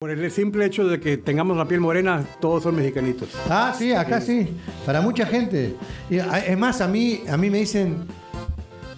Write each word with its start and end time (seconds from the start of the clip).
Por 0.00 0.12
el 0.12 0.30
simple 0.30 0.64
hecho 0.64 0.86
de 0.86 1.00
que 1.00 1.16
tengamos 1.16 1.56
la 1.56 1.66
piel 1.66 1.80
morena, 1.80 2.24
todos 2.40 2.62
son 2.62 2.76
mexicanitos. 2.76 3.30
Ah, 3.50 3.74
sí, 3.76 3.92
acá 3.92 4.20
sí. 4.20 4.46
Para 4.86 5.00
mucha 5.00 5.26
gente. 5.26 5.74
Y, 6.08 6.18
Es 6.18 6.56
más, 6.56 6.80
a 6.80 6.86
mí, 6.86 7.24
a 7.28 7.36
mí 7.36 7.50
me 7.50 7.58
dicen, 7.58 8.06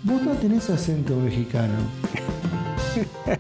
vos 0.02 0.20
no 0.20 0.32
tenés 0.32 0.68
acento 0.68 1.16
mexicano. 1.16 1.72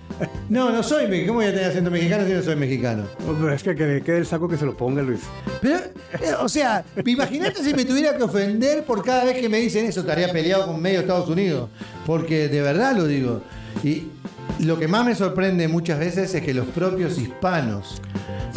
No, 0.48 0.70
no 0.70 0.82
soy 0.82 1.06
mexicano. 1.06 1.28
¿Cómo 1.28 1.40
voy 1.40 1.46
a 1.46 1.54
tener 1.54 1.70
acento 1.70 1.90
mexicano 1.90 2.26
si 2.26 2.32
no 2.32 2.42
soy 2.42 2.56
mexicano? 2.56 3.04
Hombre, 3.28 3.54
Es 3.54 3.62
que, 3.62 3.74
que 3.74 3.86
le 3.86 4.02
quede 4.02 4.18
el 4.18 4.26
saco 4.26 4.48
que 4.48 4.56
se 4.56 4.64
lo 4.64 4.76
ponga, 4.76 5.02
Luis. 5.02 5.20
Pero, 5.60 5.76
eh, 5.76 6.34
o 6.40 6.48
sea, 6.48 6.84
imagínate 7.04 7.62
si 7.62 7.74
me 7.74 7.84
tuviera 7.84 8.16
que 8.16 8.22
ofender 8.22 8.84
por 8.84 9.04
cada 9.04 9.24
vez 9.24 9.38
que 9.38 9.48
me 9.48 9.58
dicen 9.58 9.86
eso, 9.86 10.00
estaría 10.00 10.30
peleado 10.32 10.66
con 10.66 10.80
medio 10.80 11.00
Estados 11.00 11.28
Unidos. 11.28 11.68
Porque 12.06 12.48
de 12.48 12.62
verdad 12.62 12.96
lo 12.96 13.06
digo. 13.06 13.42
Y 13.82 14.04
lo 14.60 14.78
que 14.78 14.88
más 14.88 15.04
me 15.04 15.14
sorprende 15.14 15.68
muchas 15.68 15.98
veces 15.98 16.34
es 16.34 16.42
que 16.42 16.54
los 16.54 16.66
propios 16.68 17.18
hispanos 17.18 18.00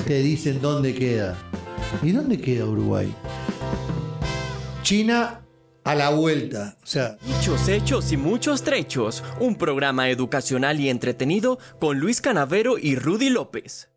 te 0.06 0.20
dicen 0.20 0.62
dónde 0.62 0.94
queda. 0.94 1.38
¿Y 2.02 2.12
dónde 2.12 2.40
queda 2.40 2.66
Uruguay? 2.66 3.14
China 4.82 5.42
a 5.84 5.96
la 5.96 6.10
vuelta. 6.10 6.78
O 6.84 6.86
sea, 6.86 7.18
Muchos 7.26 7.68
hechos 7.68 8.12
y 8.12 8.18
muchos 8.18 8.64
trechos. 8.64 9.24
Un 9.40 9.56
programa 9.56 10.10
educacional 10.10 10.80
y 10.80 10.90
entretenido 10.90 11.60
con 11.80 12.00
Luis 12.00 12.22
Canavero 12.22 12.78
y 12.78 12.96
Rudy 12.96 13.30
López. 13.30 13.93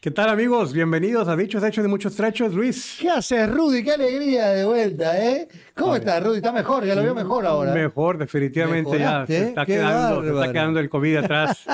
¿Qué 0.00 0.12
tal, 0.12 0.28
amigos? 0.28 0.72
Bienvenidos 0.72 1.26
a 1.26 1.34
Dichos 1.34 1.60
Hechos 1.64 1.82
de 1.82 1.88
Muchos 1.88 2.14
Trechos. 2.14 2.54
Luis, 2.54 2.98
¿qué 3.00 3.08
haces, 3.10 3.50
Rudy? 3.50 3.82
Qué 3.82 3.90
alegría 3.94 4.50
de 4.50 4.64
vuelta, 4.64 5.20
¿eh? 5.20 5.48
¿Cómo 5.74 5.96
estás, 5.96 6.22
Rudy? 6.22 6.36
Está 6.36 6.52
mejor, 6.52 6.84
ya 6.84 6.94
lo 6.94 7.02
veo 7.02 7.16
mejor 7.16 7.44
ahora. 7.44 7.74
mejor, 7.74 8.16
definitivamente 8.16 8.96
ya 8.96 9.26
se 9.26 9.36
¿eh? 9.36 9.48
está, 9.48 9.66
quedando, 9.66 10.20
se 10.20 10.26
está 10.28 10.34
bárbaro. 10.34 10.52
quedando 10.52 10.78
el 10.80 10.88
COVID 10.88 11.16
atrás. 11.16 11.64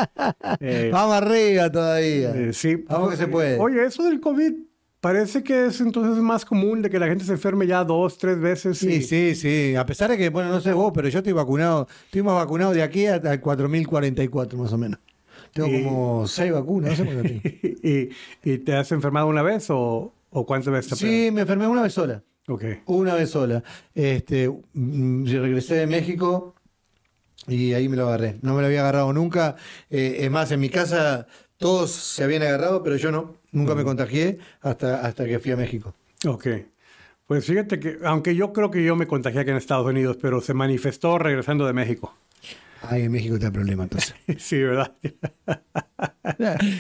Eh, 0.59 0.89
Vamos 0.93 1.17
arriba 1.17 1.71
todavía. 1.71 2.31
eh, 2.35 2.55
sí. 2.55 2.77
Vamos 2.89 3.11
que 3.11 3.17
se 3.19 3.27
puede. 3.27 3.59
Oye, 3.59 3.85
eso 3.85 4.05
del 4.05 4.21
COVID 4.21 4.55
parece 5.01 5.43
que 5.43 5.67
es 5.67 5.83
entonces 5.83 6.17
más 6.23 6.47
común 6.47 6.81
de 6.81 6.89
que 6.89 6.99
la 6.99 7.09
gente 7.09 7.27
se 7.27 7.33
enferme 7.33 7.67
ya 7.67 7.85
dos, 7.85 8.17
tres 8.17 8.41
veces. 8.41 8.79
Sí, 8.79 9.03
sí, 9.03 9.35
sí. 9.35 9.77
A 9.77 9.85
pesar 9.85 10.09
de 10.11 10.17
que, 10.17 10.31
bueno, 10.31 10.49
no 10.49 10.63
sé 10.63 10.73
vos, 10.73 10.93
pero 10.95 11.11
yo 11.11 11.19
estoy 11.19 11.35
vacunado. 11.35 11.87
Estoy 12.07 12.23
más 12.23 12.37
vacunado 12.37 12.73
de 12.73 12.83
aquí 12.83 13.05
hasta 13.05 13.35
el 13.35 13.41
4044 13.43 14.59
más 14.59 14.73
o 14.73 14.79
menos. 14.79 14.99
Tengo 15.55 15.89
como 15.89 16.27
seis 16.27 16.53
vacunas, 16.53 16.99
no 16.99 17.23
sé 17.23 17.41
y, 18.45 18.51
y 18.51 18.59
te 18.59 18.75
has 18.75 18.91
enfermado 18.93 19.29
una 19.29 19.43
vez 19.43 19.71
o, 19.71 20.13
o 20.31 20.45
cuántas 20.47 20.73
veces? 20.73 20.99
Sí, 20.99 21.31
me 21.33 21.43
enfermé 21.43 21.67
una 21.67 21.83
vez 21.83 21.95
sola. 21.95 22.23
Ok. 22.49 22.65
Una 22.87 23.15
vez 23.15 23.31
sola. 23.31 23.63
Este, 23.95 24.51
mm, 24.75 25.27
regresé 25.27 25.77
de 25.77 25.87
México 25.87 26.55
y 27.47 27.73
ahí 27.73 27.89
me 27.89 27.97
lo 27.97 28.09
agarré. 28.09 28.39
No 28.43 28.55
me 28.55 28.61
lo 28.61 28.67
había 28.67 28.81
agarrado 28.81 29.13
nunca. 29.13 29.57
Eh, 29.91 30.19
es 30.21 30.31
más, 30.31 30.51
en 30.51 30.61
mi 30.61 30.69
casa 30.69 31.27
todos 31.57 31.93
se 31.93 32.25
habían 32.25 32.43
agarrado, 32.43 32.83
pero 32.83 32.97
yo 32.97 33.11
no. 33.13 33.35
Nunca 33.53 33.77
me 33.77 33.85
contagié 33.85 34.39
hasta, 34.61 35.01
hasta 35.07 35.25
que 35.25 35.39
fui 35.39 35.53
a 35.53 35.57
México. 35.57 35.95
Ok. 36.27 36.49
Pues 37.27 37.47
fíjate 37.47 37.79
que, 37.79 37.99
aunque 38.05 38.35
yo 38.35 38.53
creo 38.53 38.71
que 38.71 38.85
yo 38.85 38.97
me 38.97 39.07
contagié 39.07 39.41
aquí 39.41 39.51
en 39.51 39.57
Estados 39.57 39.87
Unidos, 39.87 40.19
pero 40.21 40.41
se 40.41 40.53
manifestó 40.53 41.19
regresando 41.19 41.67
de 41.67 41.73
México. 41.73 42.13
Ay, 42.89 43.03
en 43.03 43.13
México 43.13 43.35
está 43.35 43.47
el 43.47 43.53
problema 43.53 43.85
entonces. 43.85 44.15
Sí, 44.39 44.63
¿verdad? 44.63 44.93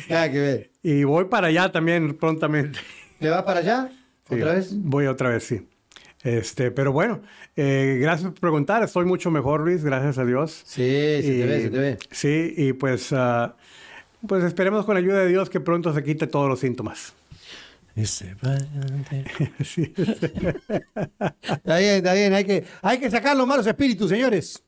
Nada 0.09 0.31
que 0.31 0.41
ver. 0.41 0.71
Y 0.83 1.05
voy 1.05 1.27
para 1.27 1.49
allá 1.49 1.71
también 1.71 2.15
prontamente. 2.15 2.79
¿Te 3.19 3.29
vas 3.29 3.43
para 3.43 3.61
allá? 3.61 3.91
Sí, 4.29 4.35
¿Otra 4.35 4.55
vez? 4.55 4.71
Voy 4.75 5.07
otra 5.07 5.31
vez, 5.31 5.45
sí. 5.45 5.67
Este, 6.23 6.71
pero 6.71 6.93
bueno, 6.93 7.21
eh, 7.55 7.99
gracias 8.01 8.31
por 8.31 8.41
preguntar. 8.41 8.83
Estoy 8.83 9.05
mucho 9.05 9.31
mejor, 9.31 9.61
Luis, 9.61 9.85
gracias 9.85 10.17
a 10.19 10.25
Dios. 10.25 10.63
Sí, 10.65 10.83
se 10.83 11.23
te 11.23 11.47
ve, 11.47 11.63
se 11.63 11.71
te 11.71 11.79
ve. 11.79 11.99
Sí, 12.11 12.55
y 12.57 12.73
pues, 12.73 13.13
ah, 13.13 13.57
pues 14.27 14.43
esperemos 14.45 14.87
con 14.87 14.95
la 14.95 15.01
ayuda 15.01 15.21
de 15.21 15.29
Dios 15.29 15.51
que 15.51 15.61
pronto 15.61 15.93
se 15.93 16.03
quite 16.03 16.27
todos 16.27 16.49
los 16.49 16.61
síntomas. 16.61 17.13
Está 17.95 18.19
bien, 21.79 21.95
está 21.97 22.13
bien. 22.13 22.35
Hay 22.35 22.45
que, 22.45 22.65
hay 22.83 22.99
que 22.99 23.09
sacar 23.09 23.37
los 23.37 23.47
malos 23.47 23.65
espíritus, 23.69 24.11
señores. 24.11 24.65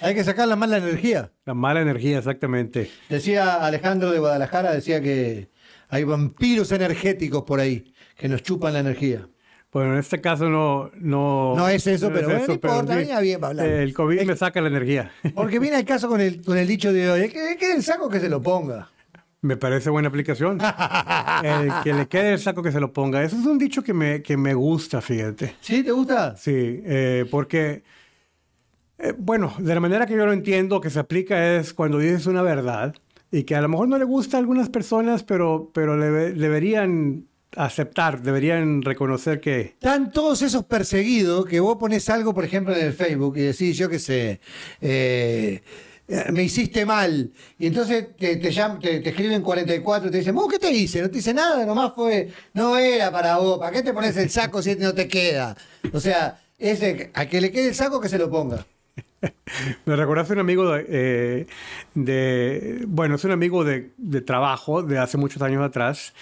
Hay 0.00 0.14
que 0.14 0.24
sacar 0.24 0.48
la 0.48 0.56
mala 0.56 0.78
energía. 0.78 1.30
La 1.44 1.54
mala 1.54 1.80
energía, 1.80 2.18
exactamente. 2.18 2.90
Decía 3.08 3.64
Alejandro 3.64 4.10
de 4.10 4.18
Guadalajara, 4.18 4.72
decía 4.72 5.00
que 5.00 5.50
hay 5.88 6.04
vampiros 6.04 6.72
energéticos 6.72 7.44
por 7.44 7.60
ahí 7.60 7.92
que 8.16 8.28
nos 8.28 8.42
chupan 8.42 8.72
la 8.72 8.80
energía. 8.80 9.28
Bueno, 9.72 9.94
en 9.94 9.98
este 9.98 10.20
caso 10.20 10.48
no... 10.48 10.90
No, 10.94 11.54
No 11.56 11.68
es 11.68 11.84
eso, 11.88 12.10
pero 12.12 12.28
bueno, 12.28 12.40
no 12.46 12.46
pero 12.60 12.74
importa, 12.74 12.94
venía 12.94 13.18
bien 13.18 13.40
para 13.40 13.50
hablar. 13.50 13.66
El 13.66 13.92
COVID 13.92 14.22
me 14.22 14.36
saca 14.36 14.60
la 14.60 14.68
energía. 14.68 15.10
Porque 15.34 15.58
viene 15.58 15.78
el 15.78 15.84
caso 15.84 16.08
con 16.08 16.20
el, 16.20 16.42
con 16.42 16.56
el 16.56 16.68
dicho 16.68 16.92
de 16.92 17.10
hoy. 17.10 17.22
El 17.22 17.32
que, 17.32 17.52
el 17.52 17.58
que 17.58 17.72
el 17.72 17.82
saco 17.82 18.08
que 18.08 18.20
se 18.20 18.28
lo 18.28 18.40
ponga. 18.40 18.88
Me 19.40 19.56
parece 19.58 19.90
buena 19.90 20.08
aplicación. 20.08 20.58
El 21.44 21.70
que 21.82 21.92
le 21.92 22.08
quede 22.08 22.32
el 22.32 22.38
saco 22.38 22.62
que 22.62 22.72
se 22.72 22.80
lo 22.80 22.94
ponga. 22.94 23.22
Eso 23.22 23.36
es 23.36 23.44
un 23.44 23.58
dicho 23.58 23.82
que 23.82 23.92
me, 23.92 24.22
que 24.22 24.38
me 24.38 24.54
gusta, 24.54 25.02
fíjate. 25.02 25.56
¿Sí? 25.60 25.82
¿Te 25.82 25.92
gusta? 25.92 26.34
Sí, 26.34 26.80
eh, 26.82 27.26
porque, 27.30 27.82
eh, 28.98 29.14
bueno, 29.16 29.54
de 29.58 29.74
la 29.74 29.80
manera 29.80 30.06
que 30.06 30.14
yo 30.16 30.26
lo 30.26 30.32
entiendo, 30.32 30.80
que 30.80 30.90
se 30.90 30.98
aplica 30.98 31.56
es 31.56 31.72
cuando 31.74 31.98
dices 31.98 32.26
una 32.26 32.42
verdad 32.42 32.94
y 33.30 33.42
que 33.44 33.54
a 33.56 33.60
lo 33.60 33.68
mejor 33.68 33.88
no 33.88 33.98
le 33.98 34.04
gusta 34.04 34.36
a 34.36 34.40
algunas 34.40 34.68
personas, 34.68 35.24
pero, 35.24 35.70
pero 35.74 35.96
deberían 35.96 37.26
aceptar, 37.56 38.22
deberían 38.22 38.82
reconocer 38.82 39.40
que... 39.40 39.60
Están 39.60 40.10
todos 40.12 40.42
esos 40.42 40.64
perseguidos 40.64 41.46
que 41.46 41.60
vos 41.60 41.76
pones 41.76 42.08
algo, 42.08 42.34
por 42.34 42.44
ejemplo, 42.44 42.74
en 42.76 42.84
el 42.86 42.92
Facebook 42.92 43.36
y 43.36 43.42
decís, 43.42 43.76
yo 43.76 43.88
qué 43.88 43.98
sé, 43.98 44.40
eh, 44.80 45.62
eh, 46.08 46.24
me 46.32 46.42
hiciste 46.44 46.84
mal. 46.84 47.30
Y 47.58 47.66
entonces 47.66 48.16
te, 48.16 48.36
te, 48.36 48.50
llam- 48.52 48.80
te, 48.80 49.00
te 49.00 49.10
escriben 49.10 49.42
44 49.42 50.08
y 50.08 50.12
te 50.12 50.18
dicen, 50.18 50.34
¿vos 50.34 50.48
qué 50.48 50.58
te 50.58 50.70
hice? 50.70 51.00
No 51.02 51.10
te 51.10 51.18
hice 51.18 51.32
nada, 51.34 51.64
nomás 51.64 51.92
fue, 51.94 52.28
no 52.52 52.76
era 52.76 53.10
para 53.10 53.38
vos. 53.38 53.58
¿Para 53.58 53.72
qué 53.72 53.82
te 53.82 53.92
pones 53.92 54.16
el 54.16 54.30
saco 54.30 54.60
si 54.62 54.74
no 54.76 54.92
te 54.94 55.08
queda? 55.08 55.56
O 55.92 56.00
sea, 56.00 56.40
ese, 56.58 57.10
a 57.14 57.26
que 57.26 57.40
le 57.40 57.50
quede 57.50 57.68
el 57.68 57.74
saco 57.74 58.00
que 58.00 58.08
se 58.08 58.18
lo 58.18 58.30
ponga. 58.30 58.64
Me 59.86 59.96
recordaste 59.96 60.32
un 60.34 60.38
amigo 60.40 60.70
de, 60.70 60.84
eh, 60.88 61.46
de- 61.94 62.84
bueno, 62.86 63.14
es 63.16 63.24
un 63.24 63.30
amigo 63.30 63.64
de, 63.64 63.90
de 63.96 64.20
trabajo 64.20 64.82
de 64.82 64.98
hace 64.98 65.16
muchos 65.16 65.40
años 65.42 65.62
atrás, 65.62 66.12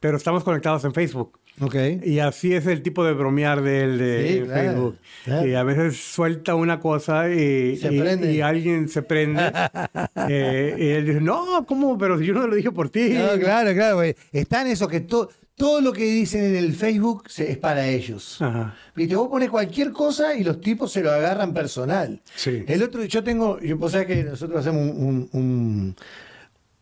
pero 0.00 0.16
estamos 0.16 0.44
conectados 0.44 0.84
en 0.84 0.92
Facebook. 0.92 1.38
Ok. 1.60 1.74
Y 2.04 2.18
así 2.18 2.54
es 2.54 2.66
el 2.66 2.82
tipo 2.82 3.04
de 3.04 3.12
bromear 3.12 3.62
de 3.62 3.84
él 3.84 3.98
de 3.98 4.28
Sí, 4.28 4.40
claro, 4.46 4.62
Facebook. 4.62 4.98
claro. 5.24 5.46
Y 5.46 5.54
a 5.54 5.62
veces 5.62 5.96
suelta 5.98 6.54
una 6.54 6.80
cosa 6.80 7.28
y, 7.30 7.78
y- 7.78 8.40
alguien 8.40 8.88
se 8.88 9.02
prende. 9.02 9.42
eh, 10.28 10.74
y 10.78 10.88
él 10.88 11.06
dice, 11.06 11.20
no, 11.20 11.64
¿cómo? 11.66 11.98
Pero 11.98 12.20
yo 12.20 12.32
no 12.34 12.46
lo 12.46 12.54
dije 12.56 12.70
por 12.72 12.88
ti. 12.88 13.10
No, 13.10 13.38
claro, 13.38 13.72
claro. 13.74 14.02
Están 14.32 14.66
esos 14.66 14.88
que 14.88 15.00
to- 15.00 15.28
todo 15.56 15.80
lo 15.80 15.92
que 15.92 16.04
dicen 16.04 16.44
en 16.44 16.56
el 16.56 16.72
Facebook 16.74 17.24
es 17.36 17.58
para 17.58 17.86
ellos. 17.88 18.40
Ajá. 18.40 18.74
Viste, 18.96 19.14
vos 19.16 19.28
pones 19.28 19.50
cualquier 19.50 19.92
cosa 19.92 20.34
y 20.34 20.42
los 20.44 20.60
tipos 20.60 20.90
se 20.92 21.02
lo 21.02 21.10
agarran 21.12 21.52
personal. 21.54 22.20
Sí. 22.34 22.64
El 22.66 22.82
otro, 22.82 23.04
yo 23.04 23.22
tengo, 23.22 23.60
yo, 23.60 23.76
vos 23.76 23.92
sabés 23.92 24.06
que 24.06 24.24
nosotros 24.24 24.60
hacemos 24.60 24.80
un, 24.96 25.04
un, 25.04 25.28
un- 25.32 25.96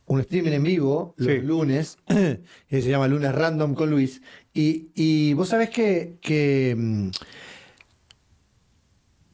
un 0.06 0.20
streaming 0.20 0.50
en 0.52 0.62
vivo 0.64 1.14
los 1.18 1.28
Sí. 1.28 1.38
lunes, 1.40 1.98
que 2.06 2.82
se 2.82 2.88
llama 2.90 3.06
Lunes 3.06 3.32
Random 3.32 3.74
con 3.74 3.90
Luis, 3.90 4.20
y, 4.52 4.88
y 4.96 5.34
vos 5.34 5.48
sabés 5.48 5.70
que, 5.70 6.16
que 6.20 6.74
mm, 6.76 7.10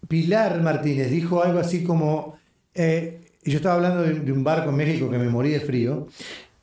Pilar 0.08 0.62
Martínez 0.62 1.10
dijo 1.10 1.42
algo 1.42 1.58
así 1.58 1.82
como, 1.82 2.38
eh, 2.74 3.20
yo 3.44 3.56
estaba 3.56 3.74
hablando 3.76 4.03
de, 4.03 4.20
de 4.20 4.32
un 4.32 4.44
barco 4.44 4.70
en 4.70 4.76
México 4.76 5.10
que 5.10 5.18
me 5.18 5.28
morí 5.28 5.50
de 5.50 5.60
frío, 5.60 6.06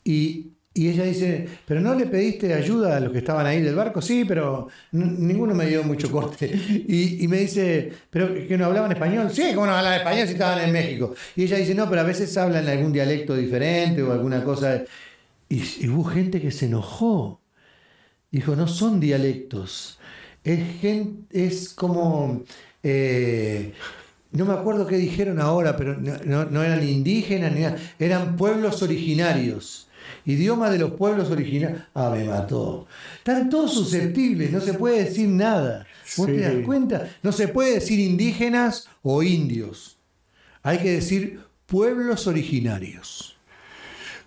y, 0.03 0.51
y 0.75 0.89
ella 0.89 1.03
dice, 1.03 1.47
pero 1.67 1.81
no 1.81 1.93
le 1.93 2.07
pediste 2.07 2.51
ayuda 2.53 2.97
a 2.97 2.99
los 2.99 3.11
que 3.11 3.19
estaban 3.19 3.45
ahí 3.45 3.61
del 3.61 3.75
barco, 3.75 4.01
sí, 4.01 4.25
pero 4.25 4.69
ninguno 4.91 5.53
me 5.53 5.67
dio 5.67 5.83
mucho 5.83 6.09
corte. 6.11 6.47
Y, 6.87 7.27
me 7.27 7.37
dice, 7.39 7.91
pero 8.09 8.33
que 8.33 8.57
no 8.57 8.65
hablaban 8.65 8.91
español, 8.91 9.29
sí, 9.31 9.51
¿cómo 9.53 9.67
no 9.67 9.73
hablaban 9.75 9.99
español 9.99 10.25
si 10.27 10.33
estaban 10.33 10.63
en 10.63 10.71
México? 10.71 11.13
Y 11.35 11.43
ella 11.43 11.57
dice, 11.57 11.75
no, 11.75 11.87
pero 11.89 12.01
a 12.01 12.05
veces 12.05 12.35
hablan 12.37 12.67
algún 12.67 12.91
dialecto 12.91 13.35
diferente 13.35 14.01
o 14.01 14.11
alguna 14.11 14.43
cosa. 14.43 14.83
Y, 15.49 15.61
y 15.81 15.87
hubo 15.89 16.03
gente 16.05 16.41
que 16.41 16.51
se 16.51 16.65
enojó. 16.65 17.39
Dijo, 18.31 18.55
no 18.55 18.67
son 18.67 18.99
dialectos. 18.99 19.99
Es, 20.43 20.59
gen- 20.81 21.27
es 21.31 21.69
como... 21.73 22.43
eh, 22.81 23.73
no 24.31 24.45
me 24.45 24.53
acuerdo 24.53 24.87
qué 24.87 24.97
dijeron 24.97 25.39
ahora, 25.39 25.77
pero 25.77 25.95
no, 25.95 26.17
no- 26.25 26.45
no 26.45 26.63
eran 26.63 26.87
indígenas 26.87 27.51
ni 27.53 27.61
nada. 27.61 27.77
Eran 27.99 28.35
pueblos 28.35 28.81
originarios. 28.81 29.87
Idioma 30.25 30.69
de 30.69 30.79
los 30.79 30.91
pueblos 30.91 31.29
originarios. 31.31 31.81
Ah, 31.93 32.11
me 32.15 32.23
mató. 32.23 32.87
Están 33.17 33.49
todos 33.49 33.73
susceptibles, 33.73 34.51
no 34.51 34.61
se 34.61 34.73
puede 34.73 35.03
decir 35.03 35.27
nada. 35.27 35.85
¿Vos 36.17 36.27
Sí. 36.27 36.33
te 36.33 36.41
das 36.41 36.65
cuenta? 36.65 37.09
No 37.23 37.31
se 37.31 37.47
puede 37.49 37.73
decir 37.75 37.99
indígenas 37.99 38.87
o 39.01 39.21
indios. 39.23 39.97
Hay 40.61 40.77
que 40.79 40.91
decir 40.93 41.41
pueblos 41.65 42.27
originarios. 42.27 43.37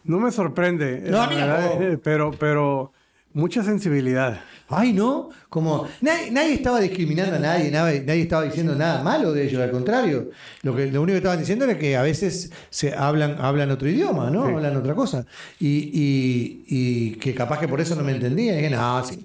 No 0.04 0.18
me 0.20 0.30
sorprende. 0.30 1.00
No, 1.04 1.10
la 1.18 1.24
a 1.24 1.28
mí 1.30 1.34
verdad, 1.36 1.82
eh, 1.82 1.98
pero, 1.98 2.30
pero 2.30 2.92
mucha 3.36 3.62
sensibilidad. 3.62 4.40
Ay, 4.68 4.92
no, 4.92 5.28
como 5.48 5.86
nadie, 6.00 6.30
nadie 6.30 6.54
estaba 6.54 6.80
discriminando 6.80 7.36
a 7.36 7.38
nadie, 7.38 7.70
nadie, 7.70 8.00
nadie 8.00 8.22
estaba 8.22 8.44
diciendo 8.44 8.74
nada 8.74 9.02
malo 9.02 9.32
de 9.32 9.46
ellos, 9.46 9.60
al 9.62 9.70
contrario. 9.70 10.30
Lo, 10.62 10.74
que, 10.74 10.86
lo 10.90 11.02
único 11.02 11.12
que 11.14 11.18
estaban 11.18 11.38
diciendo 11.38 11.66
era 11.66 11.78
que 11.78 11.96
a 11.96 12.02
veces 12.02 12.50
se 12.70 12.94
hablan, 12.94 13.36
hablan 13.38 13.70
otro 13.70 13.88
idioma, 13.88 14.30
¿no? 14.30 14.46
Sí. 14.46 14.52
Hablan 14.54 14.76
otra 14.76 14.94
cosa. 14.94 15.26
Y, 15.60 15.68
y- 15.68 16.64
y 16.68 17.10
que 17.16 17.34
capaz 17.34 17.60
que 17.60 17.68
por 17.68 17.80
eso 17.80 17.94
no 17.94 18.02
me 18.02 18.12
entendían. 18.12 18.54
Y 18.54 18.62
dije, 18.62 18.70
no, 18.74 19.04
sí, 19.04 19.22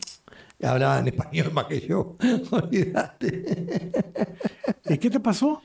hablaban 0.62 1.08
español 1.08 1.52
más 1.54 1.66
que 1.66 1.80
yo. 1.80 2.18
Olvídate. 2.52 3.92
¿Y 4.90 4.98
qué 4.98 5.10
te 5.10 5.19
pasó? 5.22 5.62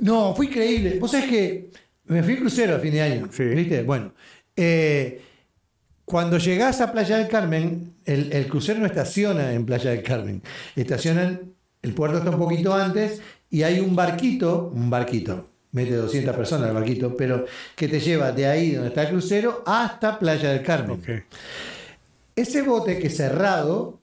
No, 0.00 0.34
fue 0.34 0.46
increíble. 0.46 0.98
Vos 1.00 1.12
sabés 1.12 1.30
que 1.30 1.70
me 2.06 2.22
fui 2.24 2.36
crucero 2.36 2.76
a 2.76 2.78
fin 2.80 2.92
de 2.92 3.02
año. 3.02 3.28
Sí. 3.30 3.44
¿Viste? 3.44 3.82
Bueno, 3.84 4.12
eh, 4.56 5.22
cuando 6.08 6.38
llegás 6.38 6.80
a 6.80 6.90
Playa 6.90 7.18
del 7.18 7.28
Carmen, 7.28 7.92
el, 8.06 8.32
el 8.32 8.48
crucero 8.48 8.80
no 8.80 8.86
estaciona 8.86 9.52
en 9.52 9.66
Playa 9.66 9.90
del 9.90 10.02
Carmen. 10.02 10.42
Estacionan, 10.74 11.52
el 11.82 11.92
puerto 11.92 12.16
está 12.16 12.30
un 12.30 12.38
poquito 12.38 12.74
antes 12.74 13.20
y 13.50 13.62
hay 13.62 13.78
un 13.78 13.94
barquito, 13.94 14.72
un 14.74 14.88
barquito, 14.88 15.50
mete 15.72 15.94
200 15.94 16.34
personas 16.34 16.68
el 16.68 16.74
barquito, 16.74 17.14
pero 17.14 17.44
que 17.76 17.88
te 17.88 18.00
lleva 18.00 18.32
de 18.32 18.46
ahí 18.46 18.72
donde 18.72 18.88
está 18.88 19.02
el 19.02 19.10
crucero 19.10 19.62
hasta 19.66 20.18
Playa 20.18 20.50
del 20.50 20.62
Carmen. 20.62 21.26
Ese 22.34 22.62
bote 22.62 22.98
que 22.98 23.10
cerrado, 23.10 24.00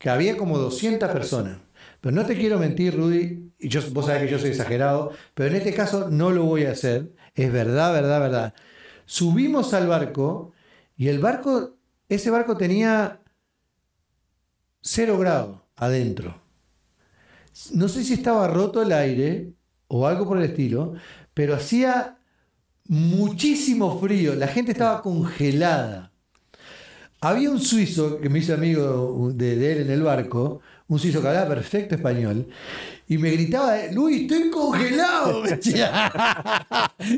que 0.00 0.10
había 0.10 0.36
como 0.36 0.58
200 0.58 1.08
personas. 1.10 1.58
Pero 2.00 2.16
no 2.16 2.26
te 2.26 2.36
quiero 2.36 2.58
mentir, 2.58 2.96
Rudy, 2.96 3.52
y 3.60 3.68
yo, 3.68 3.80
vos 3.92 4.06
sabés 4.06 4.24
que 4.24 4.30
yo 4.30 4.40
soy 4.40 4.50
exagerado, 4.50 5.12
pero 5.34 5.50
en 5.50 5.56
este 5.56 5.72
caso 5.72 6.10
no 6.10 6.30
lo 6.30 6.42
voy 6.42 6.64
a 6.64 6.72
hacer. 6.72 7.12
Es 7.36 7.52
verdad, 7.52 7.92
verdad, 7.92 8.20
verdad. 8.20 8.54
Subimos 9.06 9.72
al 9.72 9.86
barco 9.86 10.53
y 10.96 11.08
el 11.08 11.18
barco, 11.18 11.76
ese 12.08 12.30
barco 12.30 12.56
tenía 12.56 13.20
cero 14.80 15.18
grado 15.18 15.66
adentro. 15.76 16.40
No 17.72 17.88
sé 17.88 18.04
si 18.04 18.14
estaba 18.14 18.48
roto 18.48 18.82
el 18.82 18.92
aire 18.92 19.54
o 19.88 20.06
algo 20.06 20.26
por 20.26 20.38
el 20.38 20.44
estilo, 20.44 20.94
pero 21.34 21.54
hacía 21.54 22.18
muchísimo 22.86 23.98
frío. 24.00 24.34
La 24.34 24.48
gente 24.48 24.72
estaba 24.72 25.02
congelada. 25.02 26.12
Había 27.20 27.50
un 27.50 27.60
suizo 27.60 28.20
que 28.20 28.28
me 28.28 28.40
hizo 28.40 28.54
amigo 28.54 29.30
de, 29.32 29.56
de 29.56 29.72
él 29.72 29.78
en 29.82 29.90
el 29.90 30.02
barco, 30.02 30.60
un 30.86 30.98
suizo 30.98 31.22
que 31.22 31.28
hablaba 31.28 31.48
perfecto 31.48 31.94
español, 31.94 32.46
y 33.06 33.18
me 33.18 33.30
gritaba, 33.32 33.76
Luis, 33.92 34.22
estoy 34.22 34.50
congelado. 34.50 35.42
me 35.44 35.50
decía. 35.50 36.10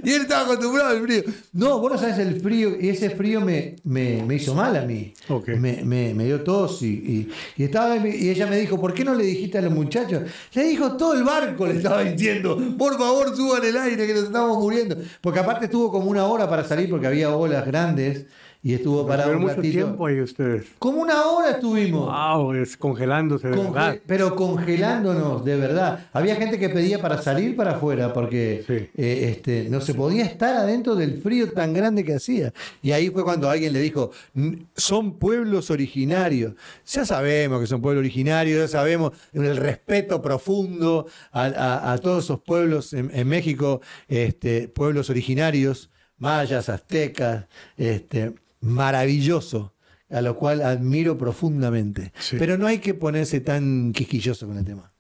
y 0.03 0.11
él 0.11 0.23
estaba 0.23 0.43
acostumbrado 0.45 0.91
al 0.91 1.03
frío. 1.03 1.23
No, 1.53 1.79
vos 1.79 1.93
no 1.93 1.99
sabés 1.99 2.19
el 2.19 2.41
frío, 2.41 2.77
y 2.81 2.89
ese 2.89 3.11
frío 3.11 3.41
me, 3.41 3.77
me, 3.85 4.23
me 4.25 4.35
hizo 4.37 4.55
mal 4.55 4.77
a 4.77 4.83
mí. 4.83 5.13
Ok. 5.29 5.49
Me, 5.51 5.83
me- 5.85 6.15
me 6.15 6.25
dio 6.25 6.43
tos 6.43 6.83
y, 6.83 6.87
y- 6.89 7.29
y 7.57 7.65
estaba, 7.65 7.97
y 7.97 8.29
ella 8.31 8.47
me 8.47 8.57
dijo, 8.59 8.81
¿por 8.81 8.95
qué 8.95 9.05
no 9.05 9.15
le 9.15 9.25
dijiste 9.25 9.59
a 9.59 9.63
los 9.63 9.73
muchachos? 9.73 10.23
Le 10.55 10.65
dijo 10.65 10.97
todo 10.97 11.15
el 11.15 11.23
barco, 11.25 11.67
le 11.67 11.75
estaba 11.77 12.03
diciendo, 12.03 12.57
por 12.79 12.97
favor 12.99 13.35
suban 13.37 13.65
el 13.65 13.77
aire 13.77 14.07
que 14.07 14.15
nos 14.15 14.25
estamos 14.25 14.59
muriendo. 14.59 14.97
Porque 15.21 15.39
aparte 15.41 15.67
estuvo 15.67 15.91
como 15.93 16.11
una 16.11 16.25
hora 16.27 16.49
para 16.49 16.65
salir 16.65 16.89
porque 16.91 17.07
había 17.07 17.35
olas 17.35 17.65
grandes 17.67 18.27
y 18.69 18.75
estuvo 18.75 19.07
parado 19.07 19.33
un 19.37 19.43
mucho 19.43 19.55
ratito. 19.57 19.73
tiempo 19.73 20.07
ahí 20.07 20.21
ustedes. 20.21 20.67
Como 20.81 21.01
una 21.01 21.25
hora 21.27 21.51
estuvimos. 21.53 22.07
Wow, 22.13 22.53
es 22.55 22.77
congelándose 22.77 23.49
de 23.49 23.57
Conge- 23.57 23.73
verdad. 23.73 23.97
pero 24.07 24.35
congelándonos, 24.35 25.45
de 25.45 25.57
verdad. 25.57 26.07
Había 26.13 26.35
gente 26.35 26.59
que 26.59 26.69
pedía 26.69 27.01
para 27.01 27.23
salir 27.23 27.55
para 27.55 27.73
afuera 27.77 28.13
porque 28.13 28.65
Sí. 28.67 28.89
eh, 29.01 29.29
este, 29.31 29.69
no 29.71 29.81
se 29.81 29.95
podía 29.95 30.25
estar 30.25 30.57
adentro 30.57 30.97
del 30.97 31.21
frío 31.23 31.53
tan 31.53 31.73
grande 31.75 32.05
que 32.05 32.15
hacía. 32.15 32.53
Y 32.83 32.91
ahí 32.91 33.09
fue 33.11 33.23
cuando 33.23 33.49
alguien 33.49 33.73
le 33.73 33.79
dijo, 33.81 34.11
"N- 34.35 34.67
son 34.75 35.13
pueblos 35.19 35.71
originarios. 35.71 36.55
Ya 36.87 37.05
sabemos 37.05 37.61
que 37.61 37.67
son 37.69 37.81
pueblos 37.81 38.01
originarios, 38.01 38.59
ya 38.61 38.69
sabemos 38.79 39.13
el 39.33 39.57
respeto 39.57 40.21
profundo 40.21 41.07
a, 41.31 41.45
a- 41.45 41.93
a 41.93 41.99
todos 41.99 42.25
esos 42.25 42.41
pueblos 42.41 42.93
en, 42.93 43.11
en 43.15 43.29
México, 43.29 43.81
este, 44.09 44.67
pueblos 44.69 45.09
originarios, 45.09 45.89
mayas, 46.19 46.69
aztecas, 46.69 47.45
este, 47.77 48.33
maravilloso 48.67 49.73
a 50.11 50.21
lo 50.21 50.37
cual 50.37 50.63
admiro 50.63 51.19
profundamente. 51.19 52.13
Sí. 52.19 52.37
Pero 52.39 52.57
no 52.59 52.67
hay 52.67 52.79
que 52.79 52.95
ponerse 52.95 53.41
tan 53.41 53.93
quisquilloso 53.93 54.47
con 54.47 54.59
el 54.59 54.65
tema. 54.65 54.93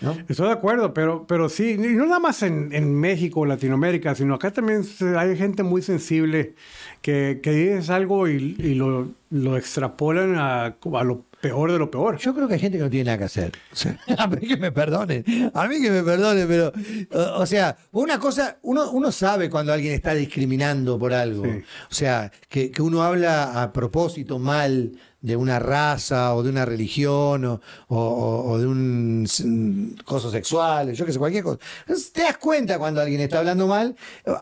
¿no? 0.00 0.16
Estoy 0.28 0.48
de 0.48 0.52
acuerdo, 0.52 0.92
pero, 0.92 1.26
pero 1.28 1.48
sí, 1.48 1.72
y 1.72 1.76
no 1.78 2.06
nada 2.06 2.18
más 2.18 2.42
en, 2.42 2.72
en 2.72 2.92
México 2.92 3.40
o 3.40 3.46
Latinoamérica, 3.46 4.16
sino 4.16 4.34
acá 4.34 4.50
también 4.50 4.82
hay 5.16 5.36
gente 5.36 5.62
muy 5.62 5.80
sensible 5.80 6.56
que, 7.02 7.38
que 7.40 7.52
dices 7.52 7.88
algo 7.88 8.28
y, 8.28 8.56
y 8.58 8.74
lo, 8.74 9.12
lo 9.30 9.56
extrapolan 9.56 10.34
a, 10.36 10.64
a 10.64 11.04
lo 11.04 11.24
peor 11.42 11.72
de 11.72 11.78
lo 11.78 11.90
peor. 11.90 12.16
Yo 12.18 12.34
creo 12.34 12.48
que 12.48 12.54
hay 12.54 12.60
gente 12.60 12.78
que 12.78 12.84
no 12.84 12.88
tiene 12.90 13.04
nada 13.04 13.18
que 13.18 13.24
hacer. 13.24 13.52
A 14.18 14.26
mí 14.28 14.46
que 14.48 14.56
me 14.56 14.72
perdonen, 14.72 15.24
a 15.52 15.66
mí 15.68 15.80
que 15.82 15.90
me 15.90 16.02
perdonen, 16.02 16.46
pero, 16.48 16.72
o, 17.12 17.42
o 17.42 17.46
sea, 17.46 17.76
una 17.90 18.18
cosa, 18.18 18.56
uno, 18.62 18.90
uno 18.92 19.10
sabe 19.12 19.50
cuando 19.50 19.72
alguien 19.72 19.92
está 19.92 20.14
discriminando 20.14 20.98
por 20.98 21.12
algo. 21.12 21.44
Sí. 21.44 21.50
O 21.90 21.94
sea, 21.94 22.30
que, 22.48 22.70
que 22.70 22.80
uno 22.80 23.02
habla 23.02 23.60
a 23.62 23.72
propósito 23.72 24.38
mal 24.38 24.92
de 25.20 25.36
una 25.36 25.58
raza 25.60 26.34
o 26.34 26.42
de 26.42 26.50
una 26.50 26.64
religión 26.64 27.44
o, 27.44 27.60
o- 27.88 28.58
de 28.58 28.66
un 28.66 29.96
coso 30.04 30.30
sexual, 30.30 30.92
yo 30.92 31.04
que 31.06 31.12
sé, 31.12 31.18
cualquier 31.18 31.44
cosa. 31.44 31.58
Entonces, 31.80 32.12
Te 32.12 32.22
das 32.22 32.38
cuenta 32.38 32.78
cuando 32.78 33.00
alguien 33.00 33.20
está 33.20 33.38
hablando 33.38 33.66
mal. 33.66 33.94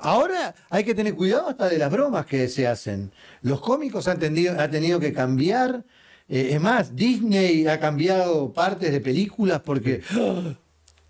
Ahora 0.02 0.54
hay 0.70 0.84
que 0.84 0.94
tener 0.94 1.14
cuidado 1.14 1.48
hasta 1.48 1.68
de 1.68 1.78
las 1.78 1.90
bromas 1.90 2.26
que 2.26 2.48
se 2.48 2.66
hacen. 2.66 3.10
Los 3.42 3.60
cómicos 3.60 4.08
han, 4.08 4.18
tendido, 4.18 4.58
han 4.60 4.70
tenido 4.70 4.98
que 5.00 5.12
cambiar. 5.12 5.84
Eh, 6.30 6.50
es 6.52 6.60
más, 6.60 6.94
Disney 6.96 7.66
ha 7.66 7.78
cambiado 7.80 8.52
partes 8.52 8.90
de 8.92 9.00
películas 9.00 9.60
porque 9.64 10.00
¡ah! 10.12 10.54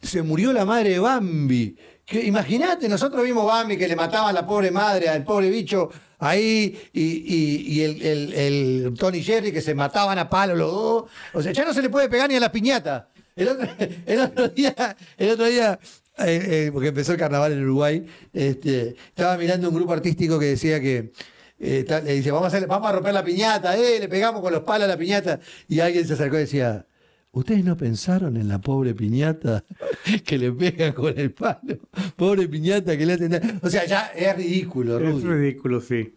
se 0.02 0.22
murió 0.22 0.52
la 0.52 0.64
madre 0.64 0.90
de 0.90 0.98
Bambi. 0.98 1.76
Imagínate, 2.24 2.88
nosotros 2.88 3.22
vimos 3.22 3.46
Bambi 3.46 3.76
que 3.76 3.86
le 3.86 3.94
mataban 3.94 4.30
a 4.30 4.40
la 4.40 4.46
pobre 4.46 4.70
madre, 4.72 5.08
al 5.08 5.22
pobre 5.22 5.48
bicho 5.48 5.90
ahí, 6.18 6.76
y, 6.92 7.80
el, 7.82 8.02
el- 8.02 8.32
el 8.34 8.94
Tony 8.98 9.22
Jerry 9.22 9.52
que 9.52 9.60
se 9.62 9.74
mataban 9.74 10.18
a 10.18 10.28
palo 10.28 10.56
los 10.56 10.72
dos. 10.72 11.04
O 11.34 11.40
sea, 11.42 11.52
ya 11.52 11.64
no 11.64 11.72
se 11.72 11.82
le 11.82 11.88
puede 11.88 12.08
pegar 12.08 12.28
ni 12.28 12.34
a 12.34 12.40
la 12.40 12.50
piñata. 12.50 13.08
El 13.36 13.48
otro, 13.48 13.68
el 14.06 14.20
otro 14.20 14.48
día, 14.48 14.96
el 15.16 15.30
otro 15.30 15.46
día 15.46 15.78
eh, 16.18 16.66
eh, 16.66 16.70
porque 16.72 16.88
empezó 16.88 17.12
el 17.12 17.18
carnaval 17.18 17.52
en 17.52 17.62
Uruguay, 17.62 18.04
este, 18.32 18.96
estaba 19.08 19.36
mirando 19.38 19.68
un 19.68 19.74
grupo 19.74 19.92
artístico 19.92 20.38
que 20.38 20.46
decía 20.46 20.80
que 20.80 21.12
eh, 21.60 21.84
le 22.04 22.14
dice, 22.14 22.30
vamos 22.30 22.52
a, 22.52 22.56
hacer- 22.56 22.66
vamos 22.66 22.88
a 22.88 22.92
romper 22.92 23.14
la 23.14 23.22
piñata, 23.24 23.76
eh, 23.76 23.98
le 24.00 24.08
pegamos 24.08 24.40
con 24.40 24.52
los 24.52 24.62
palos 24.62 24.86
a 24.86 24.88
la 24.88 24.96
piñata, 24.96 25.38
y 25.68 25.78
alguien 25.80 26.06
se 26.06 26.14
acercó 26.14 26.36
y 26.36 26.40
decía, 26.40 26.86
¿Ustedes 27.32 27.64
no 27.64 27.76
pensaron 27.76 28.36
en 28.36 28.48
la 28.48 28.58
pobre 28.60 28.92
piñata 28.92 29.62
que 30.24 30.36
le 30.36 30.50
pegan 30.50 30.92
con 30.92 31.16
el 31.16 31.30
palo? 31.30 31.78
Pobre 32.16 32.48
piñata 32.48 32.96
que 32.98 33.06
le 33.06 33.12
hacen. 33.12 33.60
O 33.62 33.70
sea, 33.70 33.84
ya 33.86 34.06
es 34.16 34.36
ridículo, 34.36 34.98
Es 34.98 35.22
Rudy. 35.22 35.24
ridículo, 35.34 35.80
sí. 35.80 36.12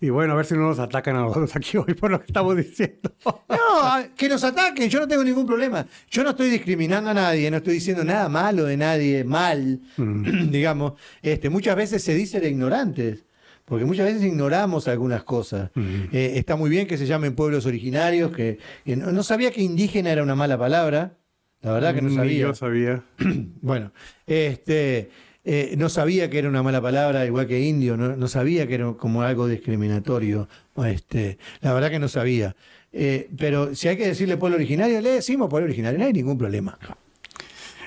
Y 0.00 0.10
bueno, 0.10 0.32
a 0.32 0.36
ver 0.36 0.46
si 0.46 0.54
no 0.54 0.60
nos 0.60 0.78
atacan 0.78 1.16
a 1.16 1.20
nosotros 1.22 1.54
aquí 1.56 1.76
hoy 1.76 1.94
por 1.94 2.10
lo 2.12 2.20
que 2.20 2.26
estamos 2.26 2.56
diciendo. 2.56 3.12
No, 3.48 4.14
que 4.16 4.28
nos 4.28 4.42
ataquen, 4.44 4.88
yo 4.90 5.00
no 5.00 5.08
tengo 5.08 5.24
ningún 5.24 5.46
problema. 5.46 5.86
Yo 6.10 6.22
no 6.24 6.30
estoy 6.30 6.50
discriminando 6.50 7.10
a 7.10 7.14
nadie, 7.14 7.50
no 7.50 7.56
estoy 7.58 7.74
diciendo 7.74 8.04
nada 8.04 8.28
malo 8.28 8.64
de 8.64 8.76
nadie, 8.76 9.24
mal, 9.24 9.80
digamos. 9.96 10.92
Este, 11.22 11.48
muchas 11.50 11.74
veces 11.76 12.02
se 12.02 12.14
dice 12.14 12.38
de 12.40 12.48
ignorantes, 12.50 13.24
porque 13.72 13.86
muchas 13.86 14.04
veces 14.04 14.22
ignoramos 14.22 14.86
algunas 14.86 15.24
cosas. 15.24 15.70
Eh, 16.12 16.32
está 16.34 16.56
muy 16.56 16.68
bien 16.68 16.86
que 16.86 16.98
se 16.98 17.06
llamen 17.06 17.34
pueblos 17.34 17.64
originarios, 17.64 18.30
que, 18.30 18.58
que 18.84 18.96
no, 18.96 19.12
no 19.12 19.22
sabía 19.22 19.50
que 19.50 19.62
indígena 19.62 20.12
era 20.12 20.22
una 20.22 20.34
mala 20.34 20.58
palabra, 20.58 21.16
la 21.62 21.72
verdad 21.72 21.94
que 21.94 22.02
no 22.02 22.10
Ni 22.10 22.16
sabía. 22.16 22.40
yo 22.42 22.54
sabía. 22.54 23.02
Bueno, 23.62 23.92
este, 24.26 25.08
eh, 25.42 25.74
no 25.78 25.88
sabía 25.88 26.28
que 26.28 26.40
era 26.40 26.50
una 26.50 26.62
mala 26.62 26.82
palabra, 26.82 27.24
igual 27.24 27.46
que 27.46 27.60
indio, 27.60 27.96
no, 27.96 28.14
no 28.14 28.28
sabía 28.28 28.66
que 28.66 28.74
era 28.74 28.92
como 28.92 29.22
algo 29.22 29.48
discriminatorio. 29.48 30.50
Este, 30.84 31.38
la 31.62 31.72
verdad 31.72 31.90
que 31.90 31.98
no 31.98 32.08
sabía. 32.08 32.54
Eh, 32.92 33.30
pero 33.38 33.74
si 33.74 33.88
hay 33.88 33.96
que 33.96 34.06
decirle 34.06 34.36
pueblo 34.36 34.56
originario, 34.56 35.00
le 35.00 35.12
decimos 35.12 35.48
pueblo 35.48 35.64
originario, 35.64 35.98
no 35.98 36.04
hay 36.04 36.12
ningún 36.12 36.36
problema. 36.36 36.78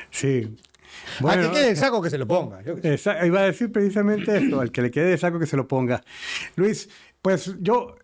Sí. 0.10 0.48
Al 1.24 1.42
que 1.42 1.52
quede 1.52 1.70
el 1.72 1.78
saco 1.78 2.02
que 2.02 2.10
se 2.10 2.18
lo 2.18 2.28
ponga. 2.28 2.62
yo 2.64 2.76
qué. 2.76 2.94
Esa- 2.94 3.26
iba 3.26 3.40
a 3.40 3.44
decir 3.44 3.72
precisamente 3.72 4.38
esto, 4.38 4.60
al 4.60 4.72
que 4.72 4.82
le 4.82 4.92
quede 4.92 5.06
de 5.12 5.18
saco 5.18 5.40
que 5.40 5.46
se 5.48 5.58
lo 5.58 5.68
ponga. 5.68 6.02
Luis, 6.56 6.90
pues 7.22 7.56
yo, 7.62 7.96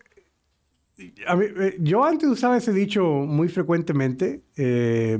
a 1.28 1.36
mí, 1.36 1.46
eh, 1.60 1.78
yo 1.80 2.04
antes 2.06 2.30
usaba 2.30 2.58
ese 2.58 2.74
dicho 2.74 3.04
muy 3.04 3.48
frecuentemente. 3.50 4.42
eh, 4.58 5.18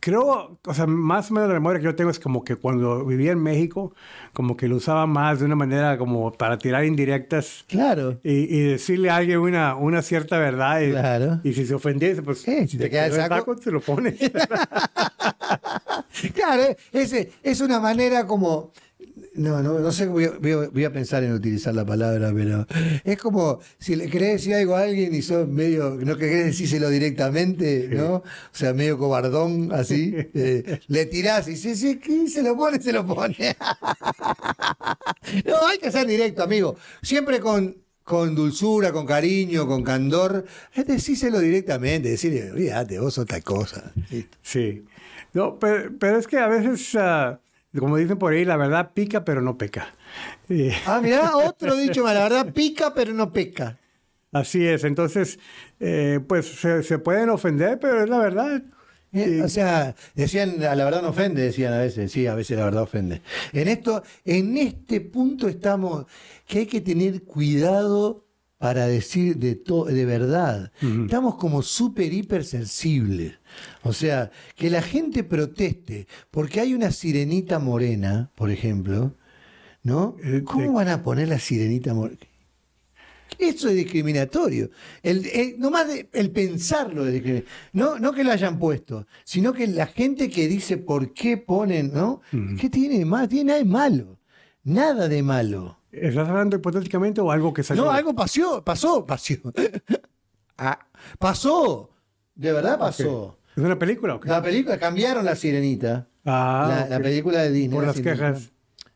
creo, 0.00 0.58
o 0.64 0.74
sea, 0.74 0.88
más 0.88 1.30
o 1.30 1.34
menos 1.34 1.48
la 1.48 1.54
memoria 1.54 1.78
que 1.78 1.84
yo 1.84 1.94
tengo 1.94 2.10
es 2.10 2.18
como 2.18 2.42
que 2.42 2.56
cuando 2.56 3.04
vivía 3.04 3.30
en 3.30 3.40
México, 3.40 3.94
como 4.32 4.56
que 4.56 4.66
lo 4.66 4.74
usaba 4.74 5.06
más 5.06 5.38
de 5.38 5.44
una 5.46 5.54
manera 5.54 5.96
como 5.98 6.32
para 6.32 6.58
tirar 6.58 6.84
indirectas 6.84 7.64
Claro. 7.68 8.18
y, 8.24 8.32
y 8.56 8.60
decirle 8.70 9.08
a 9.10 9.16
alguien 9.16 9.38
una, 9.38 9.76
una 9.76 10.02
cierta 10.02 10.36
verdad. 10.36 10.80
Y, 10.80 10.90
Claro. 10.90 11.40
y 11.44 11.52
si 11.52 11.64
se 11.64 11.74
ofendiese, 11.74 12.22
pues 12.22 12.40
Sí, 12.42 12.66
si 12.66 12.76
te 12.76 12.90
queda 12.90 13.06
el 13.06 13.12
quedó 13.12 13.28
saco. 13.28 13.56
se 13.58 13.70
lo 13.70 13.80
pones. 13.80 14.16
Claro, 16.34 16.62
eh, 16.64 16.76
ese, 16.92 17.30
es 17.42 17.60
una 17.60 17.80
manera 17.80 18.26
como 18.26 18.72
no, 19.34 19.62
no, 19.62 19.78
no 19.78 19.92
sé, 19.92 20.06
voy 20.06 20.24
a, 20.24 20.30
voy 20.70 20.84
a- 20.84 20.92
pensar 20.92 21.22
en 21.22 21.32
utilizar 21.32 21.72
la 21.74 21.84
palabra, 21.84 22.32
pero 22.34 22.66
es 23.04 23.16
como 23.18 23.60
si 23.78 23.94
le 23.94 24.08
querés 24.08 24.32
decir 24.32 24.54
algo 24.54 24.74
a 24.74 24.82
alguien 24.82 25.14
y 25.14 25.22
sos 25.22 25.46
medio, 25.46 25.90
no 25.90 26.16
que 26.16 26.28
querés 26.28 26.46
decírselo 26.46 26.90
directamente, 26.90 27.88
¿no? 27.92 28.14
O 28.16 28.24
sea, 28.52 28.74
medio 28.74 28.98
cobardón, 28.98 29.70
así. 29.72 30.12
eh, 30.34 30.80
le 30.88 31.06
tirás 31.06 31.46
y 31.48 31.56
sí, 31.56 31.76
sí, 31.76 31.98
¿qué? 31.98 32.26
se 32.28 32.42
lo 32.42 32.56
pone, 32.56 32.80
se 32.82 32.92
lo 32.92 33.06
pone. 33.06 33.36
no, 35.44 35.66
hay 35.66 35.78
que 35.78 35.92
ser 35.92 36.06
directo, 36.06 36.42
amigo. 36.42 36.76
Siempre 37.02 37.38
con, 37.38 37.76
con 38.02 38.34
dulzura, 38.34 38.92
con 38.92 39.06
cariño, 39.06 39.66
con 39.68 39.84
candor. 39.84 40.46
Es 40.74 40.86
decírselo 40.86 41.38
directamente, 41.38 42.08
decirle, 42.08 42.50
olvídate, 42.50 42.98
vos 42.98 43.14
sos 43.14 43.26
tal 43.26 43.44
cosa. 43.44 43.92
Listo. 44.10 44.36
Sí. 44.42 44.84
No, 45.38 45.58
pero, 45.58 45.96
pero 45.98 46.18
es 46.18 46.26
que 46.26 46.38
a 46.38 46.48
veces, 46.48 46.94
ah, 46.96 47.40
como 47.78 47.96
dicen 47.96 48.18
por 48.18 48.32
ahí, 48.32 48.44
la 48.44 48.56
verdad 48.56 48.92
pica, 48.94 49.24
pero 49.24 49.40
no 49.42 49.56
peca. 49.56 49.94
Y 50.48 50.70
Ah, 50.84 51.00
mirá, 51.02 51.36
otro 51.36 51.76
dicho, 51.76 52.02
la 52.04 52.12
verdad 52.28 52.52
pica, 52.52 52.92
pero 52.94 53.12
no 53.12 53.32
peca. 53.32 53.78
así 54.32 54.66
es. 54.66 54.84
Entonces, 54.84 55.38
eh, 55.80 56.20
pues 56.26 56.46
se, 56.46 56.82
se 56.82 56.98
pueden 56.98 57.30
ofender, 57.30 57.78
pero 57.80 58.02
es 58.02 58.08
la 58.10 58.18
verdad. 58.18 58.62
Eh, 59.12 59.42
O 59.42 59.48
sea, 59.48 59.94
decían, 60.14 60.62
a 60.64 60.74
la 60.74 60.84
verdad 60.84 61.02
no 61.02 61.08
ofende, 61.10 61.42
decían 61.42 61.72
a 61.72 61.78
veces, 61.78 62.12
sí, 62.12 62.26
a 62.26 62.34
veces 62.34 62.58
la 62.58 62.64
verdad 62.66 62.82
ofende. 62.82 63.22
En 63.52 63.68
esto, 63.68 64.02
en 64.24 64.56
este 64.58 65.00
punto 65.00 65.48
estamos, 65.48 66.06
que 66.46 66.60
hay 66.60 66.66
que 66.66 66.80
tener 66.82 67.22
cuidado 67.24 68.27
para 68.58 68.86
decir 68.88 69.36
de 69.38 69.54
todo, 69.54 69.84
de 69.86 70.04
verdad. 70.04 70.72
Estamos 70.82 71.36
como 71.36 71.62
súper 71.62 72.12
hipersensibles. 72.12 73.34
O 73.82 73.92
sea, 73.92 74.30
que 74.56 74.68
la 74.68 74.82
gente 74.82 75.24
proteste, 75.24 76.06
porque 76.30 76.60
hay 76.60 76.74
una 76.74 76.90
sirenita 76.90 77.58
morena, 77.58 78.30
por 78.34 78.50
ejemplo, 78.50 79.14
¿no? 79.82 80.16
Eh, 80.22 80.42
¿Cómo 80.44 80.62
de- 80.62 80.68
van 80.74 80.88
a 80.88 81.02
poner 81.02 81.28
la 81.28 81.38
sirenita 81.38 81.94
morena? 81.94 82.18
Eso 83.38 83.68
es 83.68 83.76
discriminatorio. 83.76 84.70
El, 85.02 85.24
el- 85.26 85.58
nomás 85.60 85.86
de- 85.86 86.08
el 86.12 86.30
pensarlo 86.32 87.06
es 87.06 87.12
discriminatorio. 87.12 87.54
No, 87.72 87.98
no 87.98 88.12
que 88.12 88.24
lo 88.24 88.32
hayan 88.32 88.58
puesto, 88.58 89.06
sino 89.24 89.52
que 89.52 89.68
la 89.68 89.86
gente 89.86 90.28
que 90.28 90.48
dice 90.48 90.78
por 90.78 91.12
qué 91.14 91.36
ponen, 91.36 91.92
¿no? 91.92 92.20
¿Qué 92.58 92.68
tiene 92.68 92.98
de 92.98 93.04
malo? 93.04 93.28
Tiene 93.28 93.44
nada 93.52 93.58
de 93.58 93.64
malo. 93.64 94.18
Nada 94.64 95.08
de 95.08 95.22
malo. 95.22 95.78
¿Estás 96.02 96.28
hablando 96.28 96.56
hipotéticamente 96.56 97.20
o 97.20 97.30
algo 97.30 97.52
que 97.52 97.62
salió? 97.62 97.84
No, 97.84 97.90
algo 97.90 98.14
pasó, 98.14 98.62
pasó, 98.64 99.04
pasó. 99.06 99.34
Ah, 100.60 100.78
pasó. 101.18 101.90
De 102.34 102.52
verdad 102.52 102.78
pasó. 102.78 103.38
¿Es 103.56 103.62
una 103.62 103.78
película 103.78 104.16
o 104.16 104.20
qué? 104.20 104.28
La 104.28 104.42
película, 104.42 104.78
cambiaron 104.78 105.24
la 105.24 105.36
sirenita. 105.36 106.08
Ah, 106.24 106.86
la, 106.90 106.98
película 107.00 107.42
de 107.42 107.50
Disney. 107.52 107.74
Por 107.74 107.82
la 107.82 107.86
las 107.88 107.96
sirenita. 107.96 108.26
quejas. 108.26 108.50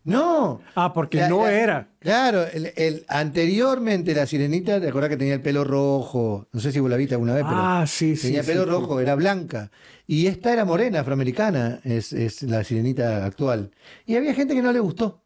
No. 0.05 0.61
Ah, 0.75 0.93
porque 0.93 1.19
La- 1.19 1.29
no 1.29 1.45
la- 1.45 1.53
era. 1.53 1.89
Claro, 2.01 2.43
el, 2.53 2.73
el- 2.77 3.05
anteriormente 3.09 4.13
la 4.15 4.27
sirenita, 4.27 4.81
¿te 4.81 4.89
acordás 4.89 5.09
que 5.11 5.17
tenía 5.17 5.35
el 5.35 5.41
pelo 5.41 5.63
rojo? 5.63 6.49
No 6.53 6.59
sé 6.59 6.73
si 6.73 6.81
vos 6.81 6.91
la 6.91 6.97
viste 6.97 7.15
alguna 7.15 7.35
vez, 7.35 7.45
pero 7.49 7.57
Ah, 7.61 7.85
sí, 7.87 8.17
sí. 8.17 8.29
tenía 8.29 8.43
sí, 8.43 8.49
pelo 8.51 8.65
sí. 8.65 8.71
rojo, 8.71 8.99
era 8.99 9.15
blanca. 9.15 9.71
Y 10.09 10.27
esta 10.27 10.53
era 10.53 10.65
morena, 10.65 11.01
afroamericana, 11.01 11.79
es, 11.85 12.13
es 12.13 12.43
la 12.43 12.65
sirenita 12.65 13.25
actual. 13.25 13.71
Y 14.05 14.17
había 14.17 14.35
gente 14.35 14.55
que 14.55 14.63
no 14.63 14.73
le 14.73 14.81
gustó. 14.81 15.23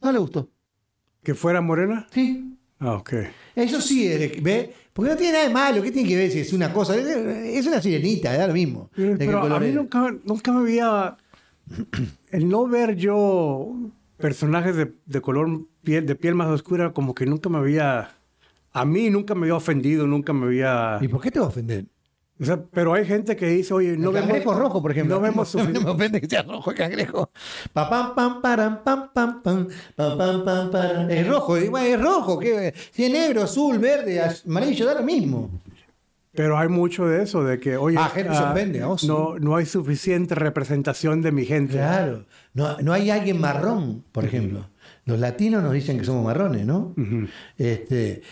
No 0.00 0.10
le 0.12 0.18
gustó. 0.18 0.48
¿Que 1.24 1.34
fuera 1.34 1.60
morena? 1.60 2.06
Sí. 2.12 2.56
Ah, 2.78 2.92
ok. 2.94 3.12
Eso 3.56 3.80
sí, 3.80 4.06
¿ve? 4.42 4.72
Porque 4.92 5.10
no 5.10 5.16
tiene 5.16 5.32
nada 5.32 5.48
de 5.48 5.54
malo. 5.54 5.82
¿Qué 5.82 5.90
tiene 5.90 6.08
que 6.08 6.16
ver 6.16 6.30
si 6.30 6.40
es 6.40 6.52
una 6.52 6.72
cosa? 6.72 6.94
Es- 6.96 7.66
una 7.66 7.80
sirenita, 7.80 8.36
da 8.36 8.46
lo 8.46 8.52
mismo. 8.54 8.90
Pero, 8.94 9.16
qué 9.18 9.24
pero 9.26 9.42
a 9.42 9.58
mí 9.60 9.70
nunca, 9.72 10.14
nunca 10.24 10.52
me 10.52 10.60
había... 10.60 11.16
El 12.30 12.48
no 12.48 12.66
ver 12.68 12.94
yo 12.96 13.74
personajes 14.18 14.76
de, 14.76 14.92
de 15.06 15.20
color 15.20 15.66
piel, 15.82 16.04
de 16.06 16.14
piel 16.14 16.34
más 16.34 16.48
oscura, 16.48 16.92
como 16.92 17.14
que 17.14 17.26
nunca 17.26 17.48
me 17.48 17.58
había... 17.58 18.10
A 18.72 18.84
mí 18.84 19.08
nunca 19.08 19.34
me 19.34 19.42
había 19.42 19.54
ofendido, 19.56 20.06
nunca 20.06 20.32
me 20.32 20.46
había... 20.46 20.98
¿Y 21.00 21.08
por 21.08 21.20
qué 21.22 21.30
te 21.30 21.38
va 21.38 21.46
a 21.46 21.48
ofender? 21.48 21.86
O 22.40 22.44
sea, 22.44 22.60
pero 22.72 22.94
hay 22.94 23.06
gente 23.06 23.36
que 23.36 23.46
dice, 23.46 23.72
oye, 23.74 23.96
no 23.96 24.08
el 24.08 24.14
vemos... 24.14 24.28
cangrejo 24.28 24.54
rojo, 24.54 24.82
por 24.82 24.90
ejemplo. 24.90 25.14
No 25.16 25.20
vemos 25.22 25.54
no, 25.54 25.60
sufici- 25.64 25.84
me 25.84 25.90
ofende 25.90 26.20
que 26.20 26.26
sea 26.28 26.42
rojo 26.42 26.70
el 26.72 26.76
cangrejo. 26.76 27.30
Pa, 27.72 27.88
pam, 27.88 28.14
pam, 28.14 28.42
param, 28.42 28.82
pam, 28.82 29.10
pam, 29.14 29.40
pam, 29.42 29.68
pam, 29.94 30.18
pam, 30.18 30.44
pam, 30.44 30.70
param. 30.70 31.10
Es 31.10 31.28
rojo, 31.28 31.56
es 31.56 32.00
rojo. 32.00 32.38
¿qué? 32.40 32.74
Si 32.90 33.04
es 33.04 33.12
negro, 33.12 33.42
azul, 33.44 33.78
verde, 33.78 34.20
amarillo, 34.46 34.84
da 34.86 34.94
lo 34.94 35.02
mismo. 35.04 35.50
Pero 36.32 36.58
hay 36.58 36.66
mucho 36.68 37.06
de 37.06 37.22
eso, 37.22 37.44
de 37.44 37.60
que, 37.60 37.76
oye, 37.76 37.96
Ah, 37.96 38.10
gente 38.12 38.34
se 38.34 38.42
ofende, 38.42 38.82
oh, 38.82 38.98
sí. 38.98 39.06
no, 39.06 39.38
no 39.38 39.54
hay 39.54 39.66
suficiente 39.66 40.34
representación 40.34 41.22
de 41.22 41.30
mi 41.30 41.44
gente. 41.44 41.74
Claro. 41.74 42.24
No, 42.54 42.76
no 42.78 42.92
hay 42.92 43.10
alguien 43.10 43.40
marrón, 43.40 44.02
por 44.10 44.24
ejemplo. 44.24 44.68
Los 45.04 45.20
latinos 45.20 45.62
nos 45.62 45.72
dicen 45.72 45.96
que 45.98 46.04
somos 46.04 46.24
marrones, 46.24 46.66
¿no? 46.66 46.92
este, 47.56 48.22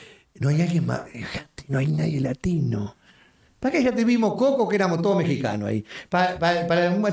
no 0.41 0.49
hay 0.49 0.63
alguien 0.63 0.87
más. 0.87 1.03
No 1.69 1.79
hay 1.79 1.87
nadie 1.87 2.21
latino. 2.21 2.97
¿Para 3.63 3.79
qué 3.79 3.85
ya 3.85 3.95
tuvimos 3.95 4.35
Coco 4.35 4.69
que 4.69 4.75
éramos 4.75 5.01
todos 5.01 5.17
mexicanos 5.17 5.69
ahí? 5.69 5.85
Para 6.09 6.37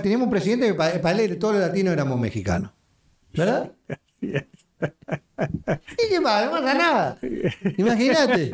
teníamos 0.01 0.25
un 0.25 0.31
presidente 0.31 0.65
que 0.65 0.73
para, 0.73 1.21
él 1.21 1.37
todos 1.37 1.53
los 1.53 1.63
latinos 1.63 1.93
éramos 1.93 2.19
mexicanos. 2.19 2.71
¿Verdad? 3.31 3.71
¿Y 4.19 4.31
qué 6.09 6.21
pasa? 6.23 6.45
No 6.45 6.51
pasa 6.51 6.73
nada. 6.73 7.19
Imagínate. 7.77 8.51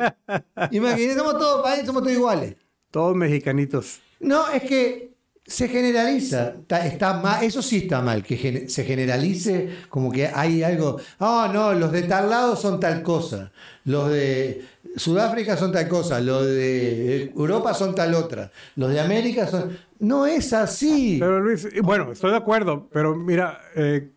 Imagínate, 0.72 1.14
somos 1.14 1.38
todos, 1.38 1.86
somos 1.86 2.02
todos 2.02 2.12
iguales. 2.12 2.56
Todos 2.90 3.16
mexicanitos. 3.16 4.00
No, 4.20 4.46
es 4.50 4.64
que 4.64 5.16
se 5.46 5.66
generaliza. 5.66 6.48
Está, 6.60 6.86
está 6.86 7.14
mal, 7.14 7.42
eso 7.44 7.62
sí 7.62 7.78
está 7.78 8.02
mal, 8.02 8.22
que 8.22 8.68
se 8.68 8.84
generalice 8.84 9.70
como 9.88 10.12
que 10.12 10.26
hay 10.26 10.62
algo. 10.62 11.00
Ah, 11.18 11.50
no, 11.50 11.72
los 11.72 11.92
de 11.92 12.02
tal 12.02 12.28
lado 12.28 12.56
son 12.56 12.78
tal 12.78 13.02
cosa. 13.02 13.52
Los 13.84 14.10
de 14.10 14.66
Sudáfrica 14.96 15.56
son 15.56 15.72
tal 15.72 15.86
cosa. 15.88 16.20
Los 16.20 16.46
de 16.46 17.30
Europa 17.36 17.74
son 17.74 17.94
tal 17.94 18.14
otra. 18.14 18.50
Los 18.74 18.90
de 18.90 18.98
América 18.98 19.46
son. 19.46 19.78
No 19.98 20.26
es 20.26 20.52
así. 20.52 21.18
Pero 21.20 21.40
Luis, 21.40 21.68
bueno, 21.82 22.12
estoy 22.12 22.30
de 22.30 22.38
acuerdo, 22.38 22.88
pero 22.90 23.14
mira, 23.14 23.60
eh, 23.76 24.10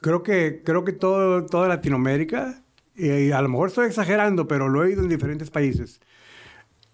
creo 0.00 0.22
que 0.22 0.62
creo 0.64 0.84
que 0.84 0.92
todo, 0.92 1.44
toda 1.46 1.68
Latinoamérica, 1.68 2.62
y 2.96 3.30
a 3.30 3.40
lo 3.42 3.48
mejor 3.48 3.68
estoy 3.68 3.86
exagerando, 3.86 4.48
pero 4.48 4.68
lo 4.68 4.82
he 4.82 4.88
oído 4.88 5.02
en 5.02 5.08
diferentes 5.08 5.50
países. 5.50 6.00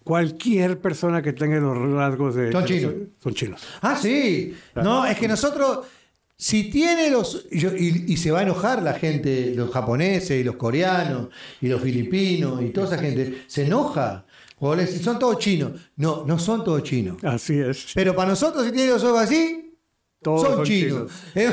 Cualquier 0.02 0.80
persona 0.80 1.22
que 1.22 1.32
tenga 1.32 1.56
los 1.56 1.78
rasgos 1.92 2.34
de... 2.34 2.52
Son 2.52 2.64
chinos. 2.66 2.92
Son 3.20 3.32
chinos. 3.32 3.66
Ah, 3.80 3.96
sí. 3.96 4.54
No, 4.74 5.06
es 5.06 5.18
que 5.18 5.26
nosotros, 5.26 5.86
si 6.46 6.64
tiene 6.64 7.08
los. 7.08 7.46
y 7.50 8.12
y, 8.12 8.16
se 8.18 8.30
va 8.30 8.40
a 8.40 8.42
enojar 8.42 8.82
la 8.82 8.92
gente, 8.92 9.54
los 9.56 9.70
japoneses 9.70 10.38
y 10.38 10.44
los 10.44 10.56
coreanos 10.56 11.28
y 11.62 11.68
los 11.68 11.80
filipinos 11.80 12.60
y 12.60 12.68
toda 12.68 12.88
esa 12.88 12.98
gente, 12.98 13.44
se 13.46 13.64
enoja. 13.64 14.26
O 14.58 14.74
le 14.74 14.84
dicen, 14.84 15.02
son 15.02 15.18
todos 15.18 15.38
chinos. 15.38 15.72
No, 15.96 16.24
no 16.26 16.38
son 16.38 16.62
todos 16.62 16.82
chinos. 16.82 17.16
Así 17.24 17.58
es. 17.58 17.86
Pero 17.94 18.14
para 18.14 18.28
nosotros, 18.28 18.66
si 18.66 18.72
tienen 18.72 18.90
los 18.90 19.02
ojos 19.04 19.20
así, 19.22 19.74
Todos 20.22 20.42
son, 20.42 20.52
son 20.56 20.64
chinos. 20.66 21.10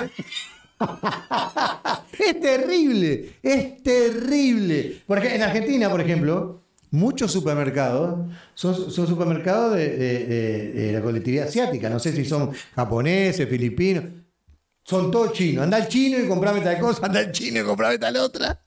Es 2.19 2.41
terrible, 2.41 3.29
es 3.41 3.81
terrible. 3.83 5.01
Porque 5.07 5.33
en 5.35 5.41
Argentina, 5.41 5.89
por 5.89 6.01
ejemplo, 6.01 6.61
muchos 6.91 7.31
supermercados 7.31 8.27
son, 8.53 8.91
son 8.91 9.07
supermercados 9.07 9.75
de, 9.75 9.89
de- 9.89 10.25
de- 10.25 10.71
de 10.73 10.91
la 10.91 11.01
colectividad 11.01 11.47
asiática. 11.47 11.89
No 11.89 11.99
sé 11.99 12.11
si 12.13 12.25
son 12.25 12.51
japoneses, 12.75 13.47
filipinos. 13.47 14.03
Son 14.83 15.11
todos 15.11 15.33
chinos. 15.33 15.63
Anda 15.63 15.77
el 15.79 15.87
chino 15.87 16.19
y 16.19 16.27
comprame 16.27 16.61
tal 16.61 16.79
cosa, 16.79 17.05
anda 17.05 17.21
el 17.21 17.31
chino 17.31 17.61
y 17.61 17.63
comprame 17.63 17.97
tal 17.97 18.17
otra. 18.17 18.61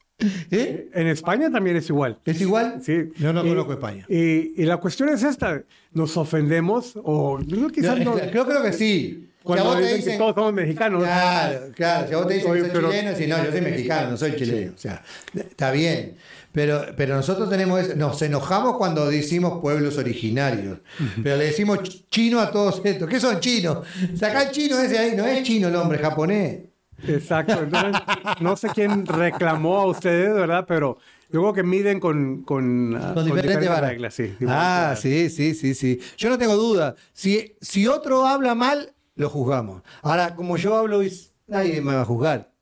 ¿Eh? 0.51 0.89
En 0.95 1.09
España 1.09 1.51
también 1.51 1.77
es 1.77 1.89
igual. 1.91 2.19
¿Es 2.25 2.41
igual? 2.41 2.81
Sí. 2.83 3.11
Yo 3.19 3.33
no 3.33 3.45
Y- 3.45 3.49
conozco 3.49 3.73
España. 3.73 4.07
Y, 4.09 4.61
y 4.63 4.65
la 4.65 4.77
cuestión 4.77 5.09
es 5.09 5.23
esta, 5.25 5.63
¿nos 5.93 6.17
ofendemos 6.17 6.97
o 7.03 7.39
no, 7.41 7.69
quizás 7.69 7.99
no? 7.99 8.15
Creo, 8.31 8.47
creo 8.47 8.63
que 8.63 8.73
sí. 8.73 9.29
Si 9.47 9.53
a 9.53 9.57
Cuando 9.57 9.65
vos 9.65 9.77
te 9.77 9.83
dicen 9.83 9.97
que 9.97 10.05
dicen- 10.07 10.19
todos 10.19 10.35
somos 10.35 10.53
mexicanos. 10.55 11.03
Claro, 11.03 11.61
claro. 11.75 12.09
Si 12.09 12.15
a 12.15 12.17
vos 12.17 12.29
te 12.29 12.35
dicen 12.35 12.53
que 12.55 12.63
pero- 12.65 12.91
chileno, 12.91 13.17
si 13.17 13.27
no, 13.27 13.45
yo 13.45 13.51
soy 13.53 13.61
mexicano, 13.61 14.11
no 14.13 14.17
soy 14.17 14.37
chileno. 14.37 14.73
O 14.75 14.79
sea, 14.79 15.03
está 15.35 15.71
bien. 15.71 16.17
Pero, 16.53 16.87
pero 16.97 17.17
nosotros 17.17 17.51
tenemos 17.51 17.81
eso- 17.81 17.97
nos 17.97 18.23
enojamos 18.23 18.77
cuando 18.79 19.09
decimos 19.11 19.61
pueblos 19.61 19.99
originarios. 19.99 20.79
Pero 21.23 21.37
le 21.37 21.45
decimos 21.47 21.81
ch- 21.81 22.05
chino 22.11 22.41
a 22.41 22.51
todos 22.51 22.81
estos. 22.85 23.09
¿Qué 23.09 23.21
son 23.21 23.39
chinos? 23.41 23.79
Saca 24.15 24.45
el 24.45 24.51
chino 24.53 24.79
ese 24.79 24.99
ahí. 24.99 25.15
No 25.17 25.27
es 25.27 25.43
chino 25.43 25.69
el 25.69 25.77
hombre, 25.77 25.99
japonés. 25.99 26.61
Exacto. 27.07 27.55
Entonces, 27.65 28.01
no 28.41 28.57
sé 28.57 28.69
quién 28.75 29.05
reclamó 29.05 29.81
a 29.81 29.87
ustedes, 29.89 30.33
¿verdad? 30.33 30.65
Pero 30.67 30.97
yo 31.31 31.41
creo 31.41 31.53
que 31.53 31.63
miden 31.65 32.01
con, 32.01 32.45
con, 32.45 32.97
ah, 32.97 33.11
Con 33.13 33.25
diferentes 33.27 33.81
reglas. 33.81 34.15
Sí, 34.15 34.35
Ah, 34.47 34.95
sí, 34.99 35.29
sí, 35.29 35.55
sí, 35.55 35.75
sí. 35.75 36.01
Yo 36.17 36.31
no 36.31 36.39
tengo 36.39 36.55
duda. 36.57 36.95
Si, 37.13 37.57
si 37.61 37.87
otro 37.89 38.27
habla 38.27 38.55
mal, 38.55 38.93
lo 39.17 39.29
juzgamos. 39.29 39.83
Ahora, 40.03 40.35
como 40.35 40.57
yo 40.57 40.77
hablo, 40.77 41.01
nadie 41.47 41.81
me 41.81 41.95
va 41.95 42.03
a 42.03 42.05
juzgar. 42.05 42.53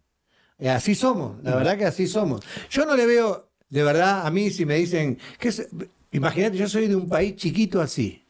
Eh, 0.59 0.69
Así 0.69 0.95
somos, 0.95 1.43
la 1.43 1.57
verdad 1.57 1.77
que 1.77 1.87
así 1.87 2.07
somos. 2.07 2.41
Yo 2.71 2.87
no 2.87 2.95
le 2.95 3.07
veo, 3.07 3.51
de 3.69 3.83
verdad, 3.83 4.27
a 4.27 4.31
mí 4.31 4.51
si 4.51 4.65
me 4.65 4.77
dicen, 4.77 5.19
imagínate, 6.13 6.57
yo 6.57 6.69
soy 6.69 6.89
de 6.89 6.97
un 6.97 7.09
país 7.09 7.37
chiquito 7.37 7.81
así. 7.81 8.25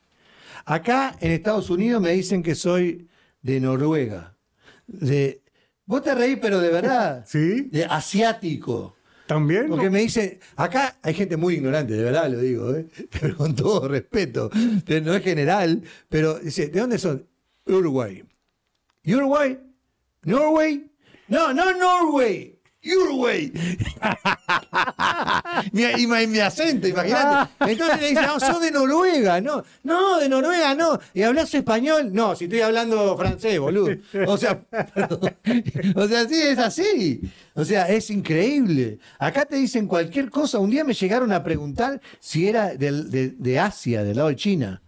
Acá 0.64 1.16
en 1.20 1.32
Estados 1.32 1.68
Unidos 1.70 2.00
me 2.00 2.12
dicen 2.12 2.42
que 2.42 2.54
soy 2.54 3.08
de 3.42 3.60
Noruega, 3.60 4.36
de, 4.86 5.42
Vos 5.84 6.02
te 6.02 6.14
reís, 6.14 6.38
pero 6.40 6.60
de 6.60 6.70
verdad. 6.70 7.24
¿Sí? 7.28 7.68
De 7.70 7.84
asiático. 7.84 8.96
¿También? 9.26 9.68
Porque 9.68 9.90
me 9.90 10.00
dice, 10.00 10.40
acá 10.56 10.96
hay 11.02 11.14
gente 11.14 11.36
muy 11.36 11.54
ignorante, 11.54 11.94
de 11.94 12.02
verdad 12.02 12.30
lo 12.30 12.40
digo, 12.40 12.74
¿eh? 12.74 12.86
pero 13.20 13.36
con 13.36 13.54
todo 13.54 13.88
respeto. 13.88 14.50
No 15.02 15.14
es 15.14 15.22
general, 15.22 15.82
pero 16.08 16.38
dice, 16.38 16.68
¿de 16.68 16.80
dónde 16.80 16.98
son? 16.98 17.26
Uruguay. 17.66 18.22
¿Uruguay? 19.06 19.58
¿Norway? 20.24 20.90
No, 21.28 21.52
no 21.52 21.72
Norway. 21.76 22.58
Uruguay. 22.84 23.52
mi, 25.72 26.06
mi, 26.26 26.38
acento, 26.40 26.88
imagínate. 26.88 27.52
Entonces 27.60 28.00
le 28.00 28.08
dice, 28.10 28.22
no, 28.22 28.40
sos 28.40 28.60
de 28.60 28.70
Noruega, 28.72 29.40
no. 29.40 29.62
No, 29.84 30.18
de 30.18 30.28
Noruega 30.28 30.74
no. 30.74 30.98
¿Y 31.14 31.22
hablas 31.22 31.54
español? 31.54 32.12
No, 32.12 32.34
si 32.34 32.44
estoy 32.44 32.60
hablando 32.60 33.16
francés, 33.16 33.58
boludo. 33.60 33.94
O 34.26 34.36
sea, 34.36 34.64
o 35.94 36.08
sea, 36.08 36.28
sí, 36.28 36.42
es 36.42 36.58
así. 36.58 37.20
O 37.54 37.64
sea, 37.64 37.88
es 37.88 38.10
increíble. 38.10 38.98
Acá 39.18 39.44
te 39.44 39.56
dicen 39.56 39.86
cualquier 39.86 40.28
cosa. 40.30 40.58
Un 40.58 40.70
día 40.70 40.82
me 40.84 40.94
llegaron 40.94 41.32
a 41.32 41.42
preguntar 41.44 42.00
si 42.18 42.48
era 42.48 42.74
del- 42.74 43.10
de, 43.10 43.30
de 43.30 43.58
Asia, 43.60 44.02
del 44.02 44.16
lado 44.16 44.28
de 44.30 44.36
China. 44.36 44.82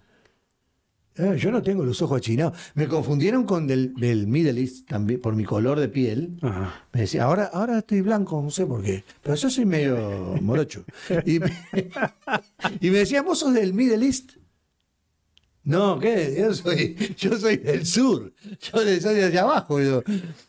Eh, 1.16 1.37
yo 1.38 1.52
no 1.52 1.62
tengo 1.62 1.85
los 1.85 2.02
ojos 2.02 2.18
achinados. 2.18 2.59
Me 2.75 2.88
confundieron 2.88 3.44
con 3.44 3.66
del, 3.68 3.94
del 3.94 4.26
Middle 4.26 4.61
East 4.61 4.88
también, 4.88 5.21
por 5.21 5.37
mi 5.37 5.44
color 5.44 5.78
de 5.78 5.88
piel. 5.88 6.37
Ajá. 6.42 6.87
Me 6.92 7.02
decía, 7.02 7.25
ahora, 7.25 7.50
ahora 7.52 7.78
estoy 7.78 8.00
blanco, 8.00 8.42
no 8.42 8.50
sé 8.50 8.66
por 8.66 8.83
qué. 8.83 9.04
Pero 9.23 9.37
yo 9.37 9.49
soy 9.50 9.64
medio 9.64 9.97
morocho. 10.42 10.85
Y 11.25 11.38
me, 11.38 11.52
y 12.80 12.90
me 12.90 12.99
decía, 12.99 13.23
¿vos 13.23 13.38
sos 13.38 13.54
del 13.54 13.73
Middle 13.75 14.04
East? 14.04 14.33
No, 15.62 15.99
¿qué? 15.99 16.37
Yo 16.38 16.52
soy, 16.52 16.94
yo 17.16 17.38
soy 17.38 17.56
del 17.56 17.87
sur. 17.87 18.35
Yo 18.61 18.80
soy 19.00 19.14
de 19.14 19.25
allá 19.25 19.42
abajo. 19.42 19.78
digo. 19.78 20.02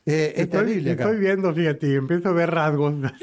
Eh, 0.05 0.33
es 0.35 0.41
Estoy, 0.43 0.59
terrible 0.59 0.91
acá. 0.91 1.03
estoy 1.05 1.19
viendo, 1.19 1.53
fíjate, 1.53 1.87
y 1.87 1.93
empiezo 1.93 2.29
a 2.29 2.33
ver 2.33 2.51
rasgos. 2.51 2.93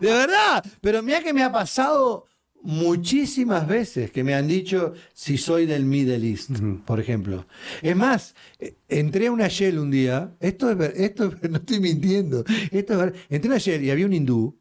De 0.00 0.06
verdad. 0.12 0.64
Pero 0.80 1.02
mira 1.02 1.20
que 1.22 1.32
me 1.32 1.42
ha 1.42 1.50
pasado 1.50 2.26
muchísimas 2.62 3.66
veces 3.68 4.10
que 4.10 4.24
me 4.24 4.34
han 4.34 4.46
dicho 4.48 4.94
si 5.12 5.38
soy 5.38 5.66
del 5.66 5.84
Middle 5.84 6.28
East, 6.28 6.50
por 6.84 7.00
ejemplo. 7.00 7.46
Es 7.82 7.96
más, 7.96 8.34
eh, 8.58 8.76
entré 8.88 9.28
a 9.28 9.32
una 9.32 9.48
Shell 9.48 9.78
un 9.78 9.90
día, 9.90 10.34
esto 10.40 10.70
es, 10.70 10.94
esto 10.98 11.26
es- 11.42 11.42
no 11.50 11.58
estoy 11.58 11.80
mintiendo, 11.80 12.44
esto 12.70 13.04
es 13.04 13.12
entré 13.30 13.48
a 13.50 13.52
una 13.54 13.58
Shell 13.58 13.84
y 13.84 13.90
había 13.90 14.06
un 14.06 14.12
hindú, 14.12 14.58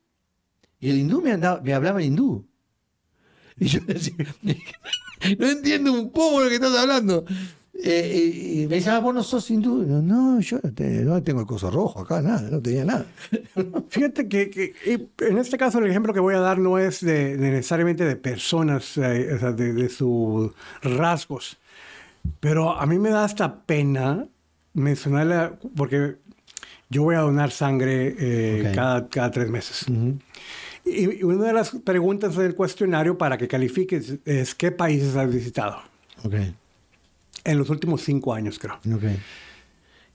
y 0.80 0.90
el 0.90 0.98
hindú 1.00 1.22
me, 1.22 1.32
andaba, 1.32 1.62
me 1.62 1.74
hablaba 1.74 2.02
en 2.02 2.08
hindú. 2.14 2.48
Y 3.60 3.66
yo 3.66 3.80
decía, 3.88 4.14
no 5.40 5.48
entiendo 5.50 5.92
un 5.94 6.12
poco 6.12 6.44
lo 6.44 6.50
que 6.50 6.56
estás 6.56 6.76
hablando. 6.78 7.26
Eh, 7.84 8.62
y, 8.64 8.68
me 8.68 8.76
decía, 8.76 8.96
ah, 8.96 9.00
vos 9.00 9.14
no 9.14 9.22
sos 9.24 9.50
hindú. 9.52 9.84
No, 9.84 10.02
no, 10.02 10.40
yo 10.40 10.60
no, 10.64 10.72
te- 10.74 11.04
no 11.04 11.22
tengo 11.22 11.42
el 11.42 11.46
coso 11.46 11.70
rojo 11.70 12.00
acá, 12.02 12.22
nada, 12.22 12.50
no 12.50 12.60
tenía 12.60 12.84
nada. 12.86 13.06
Fíjate 13.90 14.28
que, 14.28 14.50
que- 14.50 14.74
en 15.20 15.38
este 15.38 15.58
caso 15.58 15.78
el 15.80 15.88
ejemplo 15.88 16.12
que 16.14 16.20
voy 16.20 16.34
a 16.36 16.40
dar 16.40 16.58
no 16.58 16.80
es 16.80 17.02
de, 17.02 17.38
de 17.38 17.52
necesariamente 17.52 18.04
de 18.04 18.16
personas, 18.16 18.98
eh, 18.98 19.34
o 19.36 19.40
sea, 19.40 19.52
de, 19.52 19.74
de 19.74 19.90
sus 19.90 20.52
rasgos, 20.82 21.58
pero 22.40 22.72
a 22.72 22.86
mí 22.88 22.98
me 22.98 23.10
da 23.12 23.24
hasta 23.24 23.62
pena 23.62 24.28
mencionarle, 24.74 25.52
porque 25.76 26.16
yo 26.90 27.04
voy 27.04 27.16
a 27.16 27.20
donar 27.20 27.52
sangre 27.52 28.16
eh, 28.18 28.64
Ok. 28.70 28.76
cada, 28.76 29.08
cada 29.08 29.32
tres 29.32 29.50
meses. 29.50 29.86
Y 30.84 31.20
y 31.20 31.24
una 31.24 31.46
de 31.48 31.54
las 31.54 31.72
preguntas 31.84 32.36
del 32.38 32.56
cuestionario 32.56 33.18
para 33.18 33.38
que 33.38 33.48
califiques 33.48 34.16
es 34.26 34.56
qué 34.56 34.72
países 34.72 35.16
has 35.18 35.30
visitado 35.32 35.78
Ok, 36.24 36.34
en 37.48 37.58
los 37.58 37.70
últimos 37.70 38.02
cinco 38.04 38.34
años, 38.34 38.60
creo. 38.60 38.76
ok. 38.76 39.04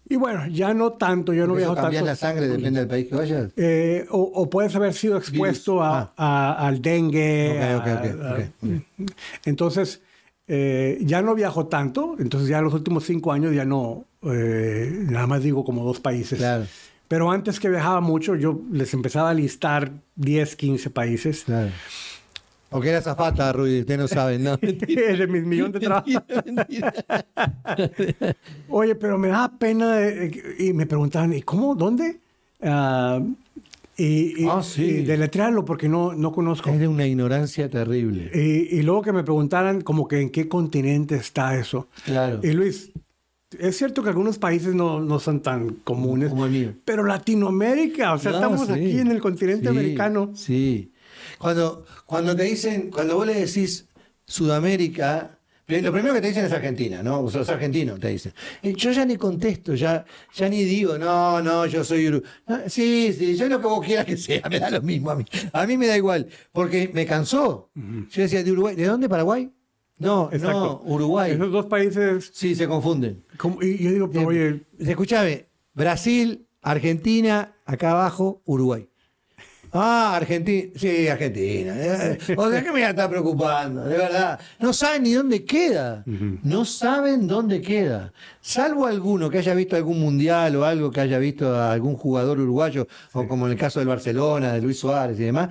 Y 0.09 0.17
bueno, 0.17 0.47
ya 0.49 0.75
no 0.75 0.93
tanto, 0.93 1.33
yo 1.33 1.47
no 1.47 1.55
¿Eso 1.57 1.73
viajo 1.73 1.75
tanto. 1.77 2.05
la 2.05 2.17
sangre 2.17 2.49
depende 2.49 2.81
del 2.81 2.89
país 2.89 3.07
que 3.09 3.15
vayas? 3.15 3.53
Eh, 3.57 4.05
o, 4.11 4.19
o 4.21 4.51
puedes 4.51 4.75
haber 4.77 4.93
sido 4.95 5.17
expuesto 5.17 5.83
a- 5.83 6.13
a- 6.17 6.67
al 6.67 6.83
dengue. 6.83 7.53
Ok, 7.77 7.81
ok, 7.81 7.87
a- 7.87 7.95
ok, 7.95 8.23
a- 8.23 8.35
ok, 8.35 9.11
Entonces, 9.45 10.03
eh, 10.49 10.99
ya 11.03 11.23
no 11.23 11.35
viajo 11.35 11.67
tanto, 11.69 12.17
entonces 12.19 12.49
ya 12.49 12.61
los 12.61 12.75
últimos 12.75 13.05
cinco 13.05 13.33
años 13.33 13.55
ya 13.55 13.65
no, 13.65 14.05
eh, 14.23 14.91
nada 15.09 15.27
más 15.27 15.43
digo 15.43 15.65
como 15.65 15.85
dos 15.85 16.01
países. 16.01 16.39
Claro. 16.39 16.67
Pero 17.09 17.31
antes 17.31 17.61
que 17.61 17.69
viajaba 17.71 18.01
mucho, 18.01 18.35
yo 18.37 18.61
les 18.73 18.93
empezaba 18.95 19.31
a 19.31 19.35
listar 19.35 19.93
10, 20.17 20.57
15 20.57 20.91
países. 20.91 21.45
Claro. 21.45 21.71
Porque 22.73 22.89
era 22.89 23.01
zafata, 23.03 23.53
Rudy, 23.53 23.81
ustedes 23.81 24.01
no 24.01 24.09
saben, 24.09 24.43
¿no? 24.43 24.57
de 24.57 25.27
mis 25.29 25.45
millones 25.45 25.75
de 25.75 25.81
trabajos. 25.81 26.13
Mentira, 26.29 26.43
mentira. 26.47 28.37
Oye, 28.69 28.95
pero 28.95 29.19
me 29.19 29.29
da 29.29 29.51
pena 29.59 30.01
eh, 30.01 30.31
y 30.59 30.73
me 30.73 30.87
preguntaban, 30.87 31.33
¿y 31.33 31.43
cómo? 31.43 31.75
¿Dónde? 31.75 32.21
Ah, 32.63 33.21
y, 33.97 34.43
y, 34.43 34.47
Ah, 34.49 34.63
sí. 34.63 34.83
y 34.85 35.03
deletrearlo 35.05 35.65
porque 35.65 35.89
no, 35.89 36.15
no 36.15 36.33
conozco. 36.33 36.71
Es 36.71 36.79
de 36.81 36.89
una 36.89 37.07
ignorancia 37.07 37.69
terrible. 37.69 38.31
Y, 38.35 38.79
y 38.79 38.83
luego 38.83 39.03
que 39.03 39.13
me 39.13 39.23
preguntaran 39.23 39.83
como 39.83 40.09
que 40.09 40.21
en 40.21 40.31
qué 40.31 40.49
continente 40.49 41.17
está 41.17 41.57
eso. 41.59 41.89
Claro. 42.05 42.41
Y 42.43 42.53
Luis, 42.53 42.91
es 43.59 43.77
cierto 43.77 44.03
que 44.03 44.09
algunos 44.09 44.39
países 44.39 44.75
no, 44.75 45.01
no 45.01 45.19
son 45.21 45.41
tan 45.41 45.71
comunes, 45.85 46.31
Como 46.31 46.47
el 46.47 46.53
mío. 46.53 46.73
pero 46.87 47.05
Latinoamérica, 47.05 48.15
o 48.15 48.19
sea, 48.19 48.31
No, 48.33 48.37
estamos 48.39 48.67
sí. 48.67 48.73
aquí 48.73 48.99
en 48.99 49.09
el 49.11 49.21
continente 49.21 49.65
Sí, 49.65 49.69
americano. 49.69 50.31
Sí. 50.35 50.89
Cuando, 51.39 51.85
cuando 52.13 52.37
te 52.37 52.43
dicen, 52.43 52.91
cuando 52.91 53.17
vos 53.17 53.27
le 53.27 53.33
decís 53.33 53.87
Sudamérica, 54.27 55.39
lo 55.67 55.91
primero 55.93 56.13
que 56.13 56.21
te 56.21 56.29
dicen 56.29 56.45
es 56.45 56.53
Argentina, 56.53 57.03
¿no? 57.03 57.23
Vos 57.23 57.33
sos 57.33 57.49
argentino, 57.49 57.99
te 57.99 58.09
dicen. 58.09 58.35
Yo 58.63 58.91
ya 58.93 59.07
ni 59.07 59.17
contesto, 59.17 59.75
ya, 59.75 60.05
ya 60.35 60.47
ni 60.51 60.63
digo, 60.63 60.99
no, 60.99 61.41
no, 61.41 61.65
yo 61.65 61.83
soy 61.83 62.09
Uru- 62.09 62.23
Ah, 62.47 62.65
Sí, 62.67 63.15
sí, 63.19 63.35
yo 63.35 63.49
lo 63.49 63.59
que 63.63 63.67
vos 63.67 63.83
quieras 63.87 64.05
que 64.05 64.19
sea, 64.19 64.43
me 64.51 64.61
da 64.61 64.69
lo 64.69 64.83
mismo 64.83 65.11
a 65.11 65.15
mí. 65.17 65.25
A 65.55 65.67
mí 65.67 65.79
me 65.79 65.87
da 65.87 65.97
igual, 65.97 66.29
porque 66.53 66.91
me 66.93 67.07
cansó. 67.07 67.71
Yo 67.75 68.23
decía, 68.23 68.43
¿de 68.45 68.53
Uruguay? 68.53 68.77
¿De 68.77 68.85
dónde? 68.85 69.09
¿Paraguay? 69.09 69.51
No, 69.99 70.29
Exacto. 70.31 70.83
no, 70.85 70.93
Uruguay. 70.93 71.33
Esos 71.33 71.51
dos 71.51 71.65
países, 71.65 72.31
Sí, 72.35 72.55
se 72.55 72.69
confunden. 72.69 73.25
como- 73.39 73.63
y 73.63 73.79
yo 73.83 73.91
digo, 73.91 74.11
pero 74.11 74.27
oye, 74.27 74.65
Escuchame, 74.79 75.47
Brasil, 75.73 76.47
Argentina, 76.61 77.55
acá 77.65 77.93
abajo, 77.93 78.43
Uruguay. 78.45 78.87
Ah, 79.75 80.17
Argentina. 80.17 80.71
Sí, 80.77 81.09
Argentina. 81.09 81.73
Eh, 81.77 82.19
O 82.37 82.51
sea, 82.51 82.63
que 82.63 82.71
me 82.73 82.87
está 82.87 83.09
preocupando, 83.09 83.83
de 83.85 83.97
verdad. 83.97 84.39
No 84.61 84.73
saben 84.73 85.03
ni 85.05 85.13
dónde 85.13 85.45
queda. 85.45 86.05
No 86.43 86.65
saben 86.67 87.27
dónde 87.27 87.63
queda. 87.63 88.13
Salvo 88.43 88.87
alguno 88.87 89.31
que 89.31 89.39
haya 89.39 89.55
visto 89.55 89.75
algún 89.75 89.99
mundial 89.99 90.57
o 90.57 90.65
algo 90.67 90.91
que 90.91 91.01
haya 91.01 91.19
visto 91.19 91.55
a 91.57 91.73
algún 91.73 91.97
jugador 91.97 92.39
uruguayo, 92.39 92.87
o 93.13 93.27
como 93.27 93.47
en 93.47 93.53
el 93.53 93.59
caso 93.59 93.79
del 93.81 93.89
Barcelona, 93.89 94.53
de 94.53 94.61
Luis 94.61 94.79
Suárez 94.79 95.19
y 95.19 95.25
demás. 95.25 95.49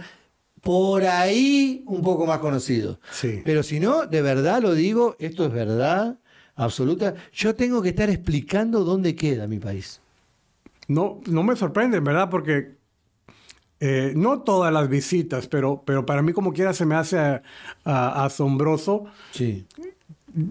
Por 0.62 1.04
ahí 1.06 1.84
un 1.88 2.04
poco 2.04 2.28
más 2.28 2.38
conocido. 2.38 3.00
Sí. 3.12 3.42
Pero 3.44 3.64
si 3.64 3.80
no, 3.80 4.06
de 4.06 4.22
verdad 4.22 4.62
lo 4.62 4.76
digo, 4.76 5.16
esto 5.18 5.46
es 5.48 5.52
verdad 5.52 6.20
absoluta. 6.56 7.16
Yo 7.34 7.56
tengo 7.56 7.82
que 7.82 7.90
estar 7.90 8.12
explicando 8.12 8.84
dónde 8.84 9.16
queda 9.16 9.48
mi 9.48 9.58
país. 9.58 10.00
no, 10.88 11.20
no 11.26 11.42
me 11.42 11.56
sorprenden, 11.56 12.04
¿verdad? 12.04 12.30
Porque 12.30 12.80
eh, 13.82 14.14
no 14.16 14.42
todas 14.42 14.72
las 14.72 14.88
visitas, 14.88 15.48
pero, 15.48 15.82
pero 15.86 16.06
para 16.06 16.22
mí 16.22 16.32
como 16.32 16.54
quiera 16.54 16.72
se 16.74 16.86
me 16.86 16.96
hace 16.96 17.18
ah, 17.84 18.24
asombroso 18.26 19.06
Sí. 19.32 19.66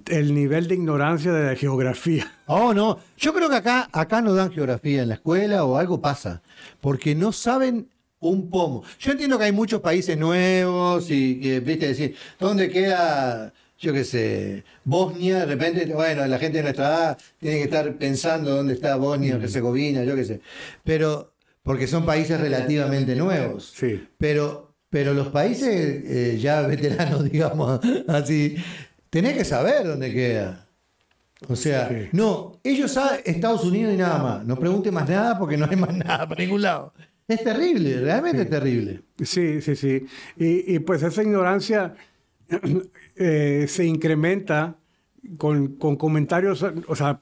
el 0.09 0.35
nivel 0.35 0.69
de 0.69 0.75
ignorancia 0.75 1.33
de 1.33 1.47
la 1.47 1.55
geografía. 1.57 2.31
Oh, 2.53 2.75
no. 2.75 2.99
Yo 3.17 3.33
creo 3.33 3.49
que 3.49 3.55
acá, 3.55 3.89
acá 3.93 4.21
no 4.21 4.35
dan 4.35 4.51
geografía 4.53 5.03
en 5.03 5.09
la 5.09 5.15
escuela 5.15 5.65
o 5.65 5.77
algo 5.79 6.01
pasa. 6.01 6.43
Porque 6.81 7.15
no 7.15 7.31
saben 7.31 7.89
un 8.19 8.51
pomo. 8.51 8.83
Yo 8.99 9.13
entiendo 9.13 9.39
que 9.39 9.45
hay 9.45 9.53
muchos 9.53 9.81
países 9.81 10.19
nuevos 10.19 11.07
y 11.11 11.39
que, 11.41 11.61
viste, 11.61 11.87
decir, 11.87 12.17
¿dónde 12.41 12.69
queda, 12.69 13.53
yo 13.79 13.93
qué 13.93 14.03
sé, 14.05 14.65
Bosnia? 14.85 15.39
De 15.39 15.47
repente, 15.47 15.87
bueno, 15.95 16.27
la 16.27 16.39
gente 16.41 16.59
de 16.59 16.65
nuestra 16.65 16.87
edad 16.89 17.19
tiene 17.39 17.59
que 17.59 17.63
estar 17.65 17.95
pensando 17.97 18.51
dónde 18.57 18.75
está 18.75 18.97
Bosnia, 18.97 19.37
Herzegovina, 19.37 20.03
yo 20.03 20.17
qué 20.17 20.25
sé. 20.25 20.41
Pero, 20.85 21.30
porque 21.63 21.87
son 21.87 22.05
países 22.07 22.41
relativamente 22.41 23.15
nuevos. 23.17 23.73
Sí. 23.75 24.07
Pero, 24.19 24.75
pero 24.89 25.15
los 25.15 25.29
países 25.29 26.03
eh, 26.05 26.39
ya 26.41 26.63
veteranos, 26.63 27.25
digamos, 27.31 27.81
así, 28.09 28.57
tenés 29.11 29.35
que 29.37 29.45
saber 29.45 29.87
dónde 29.87 30.13
queda. 30.13 30.67
O 31.49 31.57
sea, 31.57 31.89
Sí. 31.89 32.09
no, 32.13 32.61
ellos 32.63 32.93
saben 32.93 33.21
Estados 33.25 33.65
Unidos 33.65 33.95
y 33.95 33.97
nada 33.97 34.23
más. 34.23 34.45
No 34.45 34.57
pregunte 34.57 34.91
más 34.91 35.09
nada 35.09 35.39
porque 35.39 35.57
no 35.57 35.67
hay 35.71 35.77
más 35.77 35.95
nada 35.97 36.29
para 36.29 36.43
ningún 36.43 36.63
lado. 36.63 36.93
Es 37.27 37.43
terrible, 37.45 38.01
realmente 38.01 38.43
es 38.43 38.51
terrible. 38.51 39.03
Sí, 39.23 39.63
sí, 39.63 39.77
sí. 39.77 40.05
Y, 40.37 40.75
y, 40.75 40.79
pues 40.81 41.03
esa 41.03 41.23
ignorancia 41.23 41.95
eh, 43.17 43.67
se 43.69 43.85
incrementa 43.87 44.77
con, 45.39 45.77
con 45.77 45.97
comentarios, 45.97 46.65
o 46.89 46.97
sea, 46.97 47.21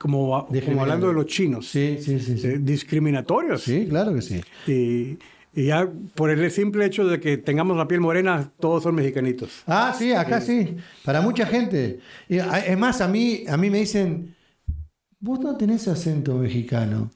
como, 0.00 0.48
como 0.64 0.80
hablando 0.80 1.08
de 1.08 1.12
los 1.12 1.26
chinos, 1.26 1.68
Sí, 1.68 1.98
sí, 2.00 2.18
sí. 2.20 2.38
Sí, 2.38 2.46
eh, 2.46 2.58
discriminatorios. 2.58 3.62
Sí, 3.62 3.86
claro 3.86 4.14
que 4.14 4.22
sí. 4.22 4.40
Y, 4.66 5.18
y 5.52 5.66
ya 5.66 5.86
por 6.14 6.30
el 6.30 6.50
simple 6.50 6.86
hecho 6.86 7.06
de 7.06 7.20
que 7.20 7.36
tengamos 7.36 7.76
la 7.76 7.86
piel 7.86 8.00
morena, 8.00 8.50
todos 8.58 8.82
son 8.84 8.94
mexicanitos. 8.94 9.62
Ah, 9.66 9.94
sí, 9.96 10.12
acá 10.12 10.40
sí. 10.40 10.74
Para 11.04 11.20
mucha 11.20 11.44
gente. 11.44 12.00
Y, 12.30 12.38
Es 12.38 12.78
más, 12.78 13.02
a 13.02 13.08
mí, 13.08 13.44
a 13.46 13.58
mí 13.58 13.68
me 13.68 13.80
dicen, 13.80 14.34
vos 15.18 15.38
no 15.40 15.54
tenés 15.58 15.86
acento 15.86 16.34
mexicano. 16.36 17.10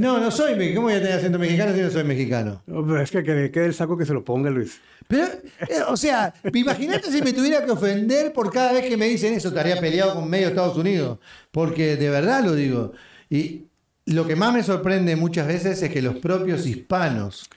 No, 0.00 0.18
no 0.18 0.30
soy 0.30 0.54
mexicano. 0.54 0.76
¿Cómo 0.76 0.86
voy 0.86 0.94
a 0.94 1.02
tener 1.02 1.18
acento 1.18 1.38
mexicano 1.38 1.74
si 1.74 1.82
no 1.82 1.90
soy 1.90 2.04
mexicano? 2.04 2.62
No, 2.66 2.86
pero 2.86 3.02
es 3.02 3.10
que, 3.10 3.22
quede 3.22 3.66
el 3.66 3.74
saco 3.74 3.98
que 3.98 4.06
se 4.06 4.14
lo 4.14 4.24
ponga, 4.24 4.48
Luis. 4.48 4.80
Pero, 5.06 5.26
eh, 5.26 5.82
o 5.88 5.96
sea, 5.96 6.32
imagínate 6.54 7.12
si 7.12 7.20
me 7.20 7.34
tuviera 7.34 7.62
que 7.62 7.70
ofender 7.70 8.32
por 8.32 8.50
cada 8.50 8.72
vez 8.72 8.86
que 8.86 8.96
me 8.96 9.06
dicen 9.06 9.34
eso, 9.34 9.48
estaría 9.48 9.78
peleado 9.78 10.14
con 10.14 10.30
medio 10.30 10.48
Estados 10.48 10.78
Unidos. 10.78 11.18
Porque 11.50 11.96
de 11.96 12.08
verdad 12.08 12.42
lo 12.42 12.54
digo. 12.54 12.92
Y 13.28 13.66
lo 14.06 14.26
que 14.26 14.36
más 14.36 14.54
me 14.54 14.62
sorprende 14.62 15.16
muchas 15.16 15.46
veces 15.46 15.82
es 15.82 15.90
que 15.90 16.00
los 16.00 16.16
propios 16.16 16.66
hispanos 16.66 17.50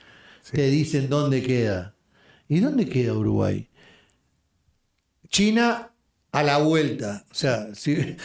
te 0.52 0.70
dicen 0.70 1.08
dónde 1.08 1.42
queda. 1.44 1.96
¿Y 2.50 2.60
dónde 2.60 2.90
queda 2.90 3.14
Uruguay? 3.14 3.70
China 5.30 5.94
a 6.34 6.44
la 6.44 6.58
vuelta. 6.58 7.26
O 7.32 7.36
sea, 7.36 7.74
si, 7.74 8.18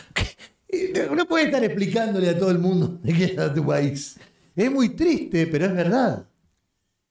no 1.14 1.26
puede 1.26 1.46
estar 1.46 1.64
explicándole 1.64 2.28
a 2.30 2.38
todo 2.38 2.50
el 2.50 2.58
mundo 2.58 2.86
dónde 2.88 3.12
queda 3.14 3.52
tu 3.52 3.64
país. 3.64 4.18
Es 4.54 4.70
muy 4.70 4.90
triste, 4.90 5.46
pero 5.46 5.66
es 5.66 5.74
verdad. 5.74 6.26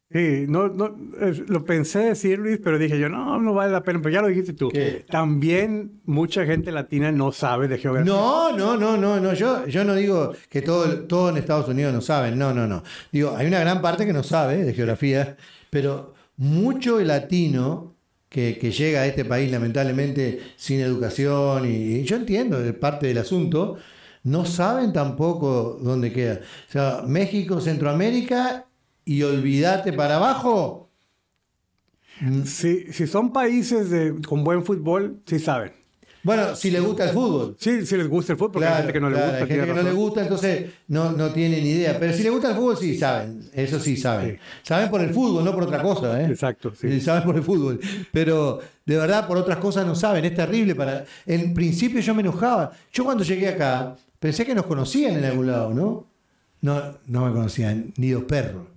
Sí, 0.10 0.46
no, 0.48 0.70
no, 0.70 0.96
es- 1.20 1.50
lo 1.50 1.65
pensé 1.65 2.00
decir, 2.00 2.39
Luis, 2.39 2.60
pero 2.63 2.80
dije 2.80 2.98
yo, 2.98 3.10
no, 3.10 3.41
no 3.41 3.54
vale 3.54 3.74
la 3.74 3.84
pena, 3.84 4.00
pero 4.02 4.13
ya 4.13 4.22
lo 4.22 4.30
dijiste 4.30 4.54
tú. 4.54 4.70
¿Qué? 4.70 5.06
También 5.10 6.00
mucha 6.06 6.46
gente 6.46 6.72
latina 6.72 7.12
no 7.12 7.34
sabe 7.34 7.67
de 7.67 7.78
geografía. 7.78 8.10
No, 8.13 8.56
no, 8.56 8.78
no, 8.78 8.96
no, 8.96 9.20
no. 9.20 9.34
Yo, 9.34 9.67
yo 9.67 9.84
no 9.84 9.96
digo 9.96 10.32
que 10.50 10.62
todo, 10.62 11.02
todo 11.02 11.30
en 11.30 11.38
Estados 11.38 11.67
Unidos 11.67 11.93
no 11.93 12.00
saben. 12.00 12.38
No, 12.38 12.54
no, 12.54 12.65
no. 12.67 12.84
Digo, 13.12 13.36
hay 13.36 13.48
una 13.48 13.60
gran 13.60 13.82
parte 13.82 14.06
que 14.06 14.13
no 14.13 14.24
sabe 14.24 14.63
de 14.63 14.74
geografía, 14.74 15.36
pero 15.70 16.13
mucho 16.38 17.02
latino 17.02 17.96
que, 18.30 18.54
llega 18.72 19.02
a 19.02 19.08
este 19.08 19.26
país, 19.26 19.52
lamentablemente, 19.52 20.40
sin 20.56 20.80
educación, 20.80 21.66
y, 21.66 22.04
yo 22.04 22.18
entiendo, 22.18 22.63
es 22.63 22.74
parte 22.74 23.08
del 23.08 23.20
asunto, 23.20 23.78
no 24.24 24.46
saben 24.46 24.92
tampoco 24.94 25.80
dónde 25.82 26.12
queda. 26.12 26.42
O 26.68 26.72
sea, 26.72 27.04
México, 27.08 27.62
Centroamérica 27.62 28.68
y 29.06 29.24
olvídate 29.24 29.94
para 29.94 30.18
abajo. 30.18 30.90
Si, 32.46 32.92
si 32.92 33.08
son 33.08 33.32
países 33.32 33.90
de, 33.90 34.20
con 34.28 34.44
buen 34.44 34.66
fútbol, 34.66 35.22
sí 35.26 35.40
saben. 35.40 35.77
Bueno, 36.28 36.58
si 36.58 36.72
le 36.72 36.82
gusta 36.82 37.06
el 37.06 37.12
fútbol. 37.12 37.56
Sí, 37.58 37.86
sí 37.86 37.96
les 37.96 38.10
gusta 38.10 38.34
el 38.34 38.38
fútbol, 38.38 38.52
porque 38.52 38.68
hay 38.68 38.76
gente 38.76 38.92
que 38.92 39.00
no 39.00 39.10
le 39.10 39.16
claro, 39.16 39.30
gusta. 39.32 39.44
Hay 39.46 39.50
gente 39.50 39.66
que 39.66 39.74
no 39.74 39.82
le 39.82 39.92
gusta, 39.94 40.22
entonces 40.24 40.66
no, 40.90 41.12
no 41.13 41.30
tiene 41.30 41.62
ni 41.62 41.70
idea. 41.70 41.98
Pero 41.98 42.12
si 42.12 42.24
le 42.24 42.30
gusta 42.32 42.50
el 42.50 42.56
fútbol, 42.58 42.76
sí 42.76 42.98
saben. 42.98 43.50
Eso 43.54 43.80
sí 43.80 43.96
saben. 43.96 44.32
Sí. 44.32 44.40
Saben 44.63 44.90
por 44.90 45.00
el 45.00 45.12
fútbol, 45.12 45.46
no 45.46 45.54
por 45.54 45.63
otra 45.63 45.82
cosa. 45.82 46.22
¿eh? 46.22 46.26
Exacto, 46.26 46.74
sí. 46.76 46.92
Sí, 46.92 47.00
Saben 47.08 47.24
por 47.24 47.38
el 47.38 47.44
fútbol. 47.44 47.80
Pero 48.12 48.60
de 48.86 48.98
verdad, 48.98 49.26
por 49.26 49.38
otras 49.38 49.58
cosas 49.60 49.86
no 49.86 49.96
saben. 49.96 50.26
Es 50.26 50.36
terrible. 50.36 50.76
para 50.76 51.06
En 51.26 51.54
principio 51.54 52.02
yo 52.02 52.13
me 52.13 52.24
enojaba. 52.24 52.74
Yo 52.92 53.06
cuando 53.06 53.24
llegué 53.24 53.48
acá, 53.48 53.96
pensé 54.20 54.46
que 54.46 54.54
nos 54.54 54.66
conocían 54.66 55.16
en 55.16 55.24
algún 55.24 55.48
lado, 55.48 55.74
¿no? 55.74 56.08
No, 56.60 56.98
no 57.06 57.26
me 57.26 57.32
conocían 57.32 57.94
ni 57.96 58.10
dos 58.10 58.24
perros. 58.24 58.68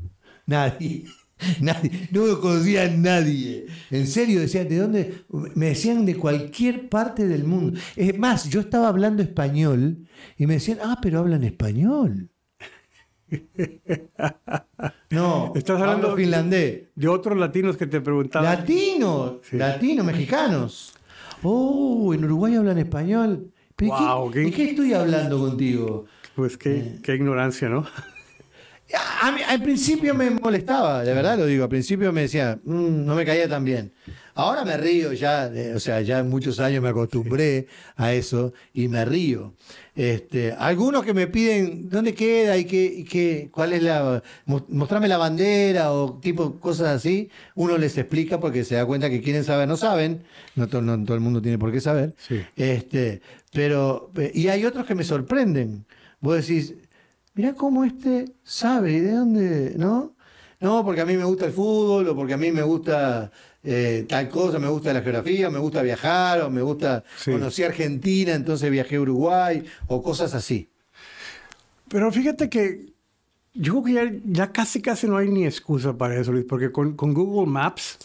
Nadie. 0.46 1.04
Nadie, 1.60 2.08
no 2.12 2.24
me 2.24 2.38
conocía 2.38 2.84
a 2.84 2.88
nadie. 2.88 3.66
En 3.90 4.06
serio, 4.06 4.40
decían, 4.40 4.68
¿de 4.68 4.76
dónde? 4.78 5.14
Me 5.54 5.66
decían 5.66 6.04
de 6.06 6.14
cualquier 6.16 6.88
parte 6.88 7.26
del 7.26 7.44
mundo. 7.44 7.78
Es 7.96 8.18
más, 8.18 8.48
yo 8.50 8.60
estaba 8.60 8.88
hablando 8.88 9.22
español 9.22 10.06
y 10.36 10.46
me 10.46 10.54
decían, 10.54 10.78
ah, 10.82 10.98
pero 11.00 11.18
hablan 11.20 11.44
español. 11.44 12.30
No, 15.10 15.52
Estás 15.56 15.80
hablando 15.80 16.06
hablo 16.08 16.16
finlandés. 16.16 16.82
De 16.94 17.08
otros 17.08 17.36
latinos 17.38 17.76
que 17.76 17.86
te 17.86 18.00
preguntaban. 18.00 18.48
Latinos, 18.58 19.38
Sí. 19.42 19.56
latinos, 19.56 20.06
mexicanos. 20.06 20.94
Oh, 21.42 22.14
en 22.14 22.24
Uruguay 22.24 22.54
hablan 22.54 22.78
español. 22.78 23.50
¿Pero 23.76 23.88
¿y 23.88 23.90
Guau, 23.90 24.30
qué, 24.30 24.44
¿y 24.48 24.50
qué 24.50 24.70
estoy 24.70 24.94
hablando 24.94 25.38
contigo? 25.38 26.04
Pues 26.36 26.56
qué, 26.56 26.98
qué 27.02 27.14
ignorancia, 27.14 27.68
¿no? 27.68 27.86
A- 29.22 29.30
mí- 29.32 29.42
al 29.46 29.62
principio 29.62 30.14
me 30.14 30.30
molestaba, 30.30 31.02
de 31.04 31.12
verdad 31.14 31.38
lo 31.38 31.46
digo. 31.46 31.64
Al 31.64 31.70
principio 31.70 32.12
me 32.12 32.22
decía, 32.22 32.58
"Mm, 32.64 33.04
no 33.04 33.14
me 33.14 33.24
caía 33.24 33.48
tan 33.48 33.64
bien. 33.64 33.92
Ahora 34.34 34.64
me 34.64 34.76
río 34.76 35.12
ya, 35.12 35.46
eh, 35.48 35.74
o 35.74 35.80
sea, 35.80 36.00
ya 36.00 36.22
muchos 36.22 36.60
años 36.60 36.82
me 36.82 36.88
acostumbré 36.88 37.66
a 37.96 38.12
eso 38.14 38.52
y 38.72 38.88
me 38.88 39.04
río. 39.04 39.52
Este, 39.94 40.52
algunos 40.52 41.04
que 41.04 41.12
me 41.12 41.26
piden 41.26 41.90
dónde 41.90 42.14
queda 42.14 42.56
y 42.56 42.64
qué, 42.64 42.84
y 42.84 43.04
qué- 43.04 43.48
cuál 43.52 43.72
es 43.74 43.82
la, 43.82 44.22
mo- 44.46 44.64
mostrame 44.70 45.08
la 45.08 45.18
bandera 45.18 45.92
o 45.92 46.18
tipo 46.20 46.58
cosas 46.58 46.88
así. 46.88 47.28
Uno 47.54 47.76
les 47.76 47.98
explica 47.98 48.40
porque 48.40 48.64
se 48.64 48.76
da 48.76 48.86
cuenta 48.86 49.10
que 49.10 49.20
quieren 49.20 49.44
saber, 49.44 49.68
no 49.68 49.76
saben. 49.76 50.22
No, 50.56 50.68
to- 50.68 50.80
no 50.80 51.02
todo 51.04 51.14
el 51.16 51.20
mundo 51.20 51.42
tiene 51.42 51.58
por 51.58 51.70
qué 51.70 51.80
saber. 51.80 52.14
Sí. 52.16 52.40
Este, 52.56 53.20
pero, 53.52 54.10
eh, 54.16 54.30
y 54.34 54.48
hay 54.48 54.64
otros 54.64 54.86
que 54.86 54.94
me 54.94 55.04
sorprenden. 55.04 55.84
Vos 56.20 56.36
decís, 56.46 56.74
mirá 57.34 57.54
cómo 57.54 57.84
este 57.84 58.32
sabe, 58.42 58.92
¿y 58.92 59.00
de 59.00 59.12
dónde? 59.12 59.74
¿No? 59.76 60.14
No, 60.60 60.84
porque 60.84 61.00
a 61.00 61.06
mí 61.06 61.16
me 61.16 61.24
gusta 61.24 61.46
el 61.46 61.52
fútbol, 61.52 62.08
o 62.08 62.14
porque 62.16 62.34
a 62.34 62.36
mí 62.36 62.52
me 62.52 62.62
gusta 62.62 63.30
eh, 63.62 64.04
tal 64.08 64.28
cosa, 64.28 64.58
me 64.58 64.68
gusta 64.68 64.92
la 64.92 65.00
geografía, 65.02 65.48
me 65.50 65.58
gusta 65.58 65.82
viajar, 65.82 66.42
o 66.42 66.50
me 66.50 66.60
gusta 66.62 67.02
Sí. 67.16 67.30
conocí 67.32 67.62
Argentina, 67.62 68.34
entonces 68.34 68.70
viajé 68.70 68.96
a 68.96 69.00
Uruguay, 69.00 69.64
o 69.86 70.02
cosas 70.02 70.34
así. 70.34 70.68
Pero 71.88 72.12
fíjate 72.12 72.48
que 72.48 72.92
yo 73.52 73.82
creo 73.82 73.84
que 73.84 73.92
ya, 73.92 74.20
ya 74.24 74.52
casi 74.52 74.80
casi 74.80 75.06
no 75.08 75.16
hay 75.16 75.28
ni 75.28 75.44
excusa 75.44 75.96
para 75.96 76.18
eso, 76.18 76.32
Luis, 76.32 76.44
porque 76.48 76.70
con, 76.70 76.94
con 76.94 77.12
Google 77.12 77.50
Maps 77.50 77.98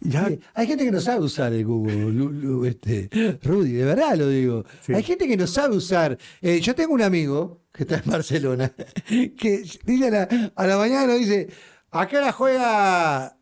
ya... 0.00 0.28
Sí, 0.28 0.40
Hay 0.54 0.66
gente 0.66 0.84
que 0.84 0.92
no 0.92 1.00
sabe 1.00 1.24
usar 1.24 1.52
el 1.52 1.64
Google, 1.64 2.68
este, 2.68 3.08
Rudy, 3.42 3.72
de 3.72 3.84
verdad 3.84 4.16
lo 4.16 4.28
digo. 4.28 4.64
Sí. 4.80 4.94
Hay 4.94 5.02
gente 5.02 5.26
que 5.26 5.36
no 5.36 5.46
sabe 5.46 5.76
usar. 5.76 6.16
Eh, 6.40 6.60
yo 6.60 6.74
tengo 6.74 6.94
un 6.94 7.02
amigo 7.02 7.64
que 7.72 7.82
está 7.82 7.96
en 7.96 8.10
Barcelona, 8.10 8.72
que 9.06 9.64
dice 9.84 10.06
a 10.06 10.10
la, 10.10 10.52
a 10.54 10.66
la 10.66 10.78
mañana 10.78 11.14
dice, 11.14 11.48
¿a 11.90 12.06
qué 12.06 12.18
hora 12.18 12.30
juega 12.30 13.36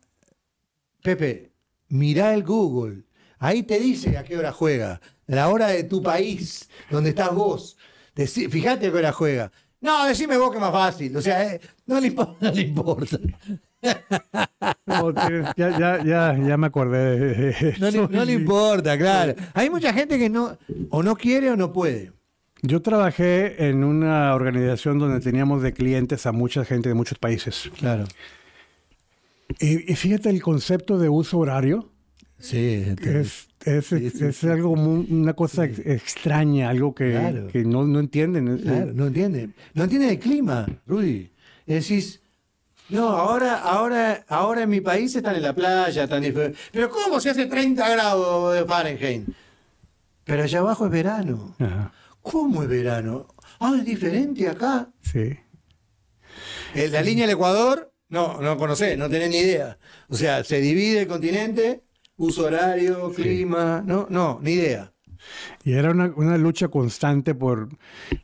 Pepe? 1.03 1.51
Mirá 1.89 2.33
el 2.33 2.43
Google. 2.43 3.03
Ahí 3.37 3.61
te 3.63 3.79
dice 3.79 4.17
a 4.17 4.23
qué 4.23 4.37
hora 4.37 4.51
juega. 4.51 4.99
La 5.27 5.49
hora 5.49 5.67
de 5.67 5.83
tu 5.83 6.01
país, 6.01 6.69
donde 6.89 7.11
estás 7.11 7.35
vos. 7.35 7.77
Fíjate 8.15 8.87
a 8.87 8.91
qué 8.91 8.97
hora 8.97 9.11
juega. 9.11 9.51
No, 9.83 10.05
decime 10.07 10.37
vos 10.37 10.49
que 10.49 10.57
es 10.57 10.61
más 10.61 10.71
fácil. 10.71 11.15
O 11.15 11.21
sea, 11.21 11.53
eh, 11.53 11.61
no, 11.85 11.99
le 11.99 12.07
importa, 12.07 12.35
no 12.41 12.51
le 12.51 12.61
importa. 12.61 13.17
no, 14.85 15.13
tienes- 15.13 15.49
ya, 15.57 15.77
ya, 15.77 16.03
ya, 16.03 16.37
ya 16.37 16.57
me 16.57 16.67
acordé 16.67 17.19
de 17.19 17.75
No 17.79 17.91
le, 17.91 17.97
eso. 17.99 18.09
no 18.09 18.25
le 18.25 18.33
importa, 18.33 18.97
claro. 18.97 19.35
Hay 19.53 19.69
mucha 19.69 19.93
gente 19.93 20.17
que 20.17 20.29
no, 20.29 20.57
o 20.89 21.03
no 21.03 21.15
quiere 21.15 21.51
o 21.51 21.55
no 21.55 21.71
puede. 21.73 22.11
Yo 22.61 22.81
trabajé 22.81 23.67
en 23.67 23.83
una 23.83 24.33
organización 24.33 24.97
donde 24.99 25.19
teníamos 25.19 25.61
de 25.61 25.73
clientes 25.73 26.25
a 26.25 26.31
mucha 26.31 26.63
gente 26.63 26.87
de 26.89 26.95
muchos 26.95 27.19
países. 27.19 27.69
Claro. 27.77 28.05
Y, 29.59 29.91
y 29.91 29.95
fíjate 29.95 30.29
el 30.29 30.41
concepto 30.41 30.97
de 30.97 31.09
uso 31.09 31.37
horario. 31.39 31.89
Sí, 32.43 32.83
Es, 33.01 33.47
es, 33.65 33.85
Sí, 33.85 34.09
sí, 34.09 34.25
es 34.25 34.43
algo, 34.43 34.75
muy- 34.75 35.07
una 35.09 35.33
cosa 35.33 35.63
ex- 35.63 35.79
extraña, 35.79 36.69
algo 36.69 36.93
que, 36.93 37.11
Claro. 37.11 37.47
que 37.47 37.63
no, 37.63 37.85
no 37.85 37.99
entienden. 38.01 38.57
claro, 38.57 38.91
no 38.93 39.07
entiende. 39.07 39.49
No 39.73 39.83
entiende 39.85 40.09
el 40.09 40.19
clima, 40.19 40.65
Rudy. 40.85 41.31
Decís, 41.65 42.21
no, 42.89 43.07
ahora, 43.07 43.59
ahora, 43.61 44.25
ahora 44.27 44.63
en 44.63 44.69
mi 44.69 44.81
país 44.81 45.15
están 45.15 45.35
en 45.37 45.43
la 45.43 45.55
playa, 45.55 46.03
están 46.03 46.21
Pero 46.73 46.89
¿cómo 46.89 47.21
se 47.21 47.29
hace 47.29 47.45
30 47.45 47.87
grados 47.89 48.53
de 48.55 48.65
Fahrenheit? 48.65 49.29
Pero 50.25 50.43
allá 50.43 50.59
abajo 50.59 50.85
es 50.85 50.91
verano. 50.91 51.55
Ajá, 51.59 51.93
¿Cómo 52.21 52.63
es 52.63 52.67
verano? 52.69 53.27
Ah, 53.61 53.73
es 53.79 53.85
diferente 53.85 54.49
acá. 54.49 54.89
sí. 55.01 55.37
En 56.75 56.91
la 56.91 57.01
línea 57.01 57.25
del 57.27 57.35
Ecuador, 57.35 57.93
no, 58.09 58.41
no 58.41 58.57
conocés, 58.57 58.97
no 58.97 59.07
tenés 59.09 59.29
ni 59.29 59.37
idea. 59.37 59.77
O 60.09 60.15
sea, 60.15 60.43
se 60.43 60.59
divide 60.59 61.01
el 61.03 61.07
continente, 61.07 61.83
uso 62.23 62.45
horario, 62.45 63.11
clima, 63.11 63.83
no, 63.85 64.07
no, 64.09 64.39
ni 64.41 64.51
idea. 64.53 64.91
Y 65.63 65.73
era 65.73 65.91
una, 65.91 66.11
una 66.15 66.37
lucha 66.37 66.67
constante 66.67 67.33
por, 67.33 67.69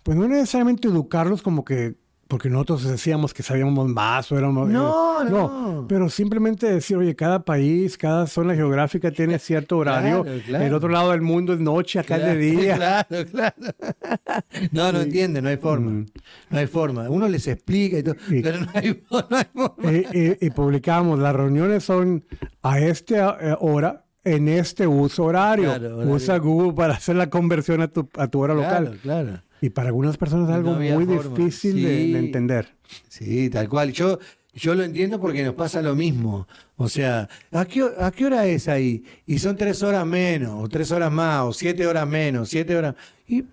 pues 0.04 0.18
no 0.18 0.28
necesariamente 0.28 0.88
educarlos 0.90 1.42
como 1.42 1.64
que, 1.64 1.96
porque 2.28 2.48
nosotros 2.50 2.84
decíamos 2.84 3.34
que 3.34 3.42
sabíamos 3.42 3.88
más 3.88 4.32
o 4.32 4.38
éramos... 4.38 4.70
No, 4.70 5.24
no. 5.24 5.86
pero 5.90 6.10
simplemente 6.10 6.68
decir, 6.72 6.96
oye, 6.98 7.16
cada 7.16 7.44
país, 7.44 7.98
cada 7.98 8.28
zona 8.28 8.54
geográfica 8.54 9.10
tiene 9.12 9.40
cierto 9.40 9.78
horario. 9.78 10.24
Claro, 10.24 10.42
claro. 10.46 10.66
El 10.66 10.74
otro 10.76 10.90
lado 10.90 11.12
del 11.12 11.22
mundo 11.22 11.54
es 11.54 11.60
noche, 11.60 11.98
acá 12.00 12.18
es 12.18 12.26
de 12.26 12.36
día. 12.38 12.76
Claro, 13.10 13.26
claro. 13.32 13.56
No, 14.72 14.92
no 14.92 15.02
entiende, 15.02 15.42
no 15.42 15.50
hay 15.50 15.58
forma. 15.58 15.92
Mm. 15.92 16.06
No 16.52 16.58
hay 16.60 16.68
forma. 16.68 17.10
Uno 17.10 17.28
les 17.28 17.48
explica 17.48 17.98
y 17.98 18.04
todo, 18.04 18.16
Sí. 18.28 18.42
pero 18.44 18.60
no 18.60 18.68
hay, 18.74 19.02
no 19.10 19.26
hay 19.38 19.46
forma. 19.54 19.92
y, 19.92 20.20
y- 20.20 20.38
y 20.42 20.50
publicamos, 20.52 21.18
las 21.20 21.36
reuniones 21.36 21.84
son 21.84 22.24
a 22.62 22.80
esta 22.80 23.38
eh, 23.42 23.56
hora, 23.60 24.06
en 24.24 24.48
este 24.50 24.86
uso 24.88 25.24
horario. 25.26 25.70
Claro, 25.70 25.96
horario. 25.98 26.14
Usa 26.14 26.38
Google 26.38 26.74
para 26.74 26.94
hacer 26.96 27.16
la 27.16 27.30
conversión 27.30 27.82
a 27.82 27.88
tu, 27.88 28.10
a 28.18 28.28
tu 28.28 28.40
hora 28.42 28.54
Claro, 28.56 28.80
local. 28.86 29.00
claro. 29.02 29.42
Y 29.62 29.70
para 29.70 29.88
algunas 29.90 30.18
personas 30.18 30.50
es 30.50 30.56
algo 30.56 30.74
muy 30.74 30.90
forma. 31.06 31.36
difícil 31.38 31.76
de- 31.84 31.98
Sí. 32.06 32.12
de 32.14 32.20
entender. 32.20 32.68
Sí, 33.08 33.50
tal 33.50 33.68
cual. 33.68 33.92
Yo, 33.92 34.20
yo 34.54 34.74
lo 34.76 34.84
entiendo 34.84 35.20
porque 35.20 35.44
nos 35.44 35.54
pasa 35.56 35.82
lo 35.82 35.96
mismo. 35.96 36.48
O 36.78 36.88
sea, 36.88 37.28
¿a 37.52 37.66
qué, 37.66 37.86
¿a 38.00 38.12
qué 38.12 38.26
hora 38.26 38.46
es 38.46 38.68
ahí? 38.70 39.04
Y 39.26 39.40
son 39.40 39.56
tres 39.58 39.84
horas 39.84 40.06
menos, 40.06 40.64
o 40.64 40.70
tres 40.70 40.92
horas 40.92 41.12
más, 41.12 41.44
o 41.44 41.54
siete 41.54 41.86
horas 41.88 42.08
menos, 42.08 42.50
siete 42.50 42.76
horas. 42.76 42.96
Y, 43.28 43.44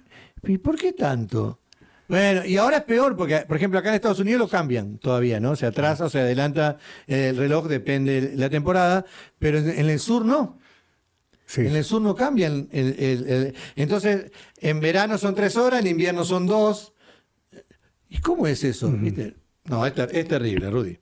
¿Y 0.44 0.58
por 0.58 0.76
qué 0.76 0.92
tanto? 0.92 1.58
Bueno, 2.08 2.44
y 2.44 2.56
ahora 2.56 2.78
es 2.78 2.84
peor 2.84 3.16
porque, 3.16 3.38
por 3.48 3.56
ejemplo, 3.56 3.78
acá 3.80 3.88
en 3.88 3.96
Estados 3.96 4.20
Unidos 4.20 4.38
lo 4.40 4.48
cambian 4.48 4.98
todavía, 4.98 5.40
¿no? 5.40 5.56
Se 5.56 5.66
atrasa 5.66 6.04
o 6.04 6.10
se 6.10 6.20
adelanta 6.20 6.78
el 7.06 7.36
reloj, 7.36 7.66
depende 7.66 8.20
de 8.20 8.36
la 8.36 8.48
temporada, 8.48 9.04
pero 9.38 9.58
en 9.58 9.88
el 9.90 9.98
sur 9.98 10.24
no. 10.24 10.58
Sí. 11.46 11.60
En 11.62 11.76
el 11.76 11.84
sur 11.84 12.00
no 12.02 12.14
cambian. 12.14 12.68
el- 12.72 12.94
el- 12.98 13.28
el- 13.28 13.54
entonces, 13.76 14.30
en 14.58 14.80
verano 14.80 15.16
son 15.18 15.34
tres 15.34 15.56
horas, 15.56 15.80
en 15.80 15.86
invierno 15.88 16.24
son 16.24 16.46
dos. 16.46 16.92
¿Y 18.08 18.18
cómo 18.18 18.46
es 18.46 18.62
eso? 18.64 18.90
¿Viste? 18.90 19.34
No, 19.64 19.84
es, 19.86 19.94
ter- 19.94 20.10
es 20.12 20.28
terrible, 20.28 20.70
Rudy. 20.70 20.98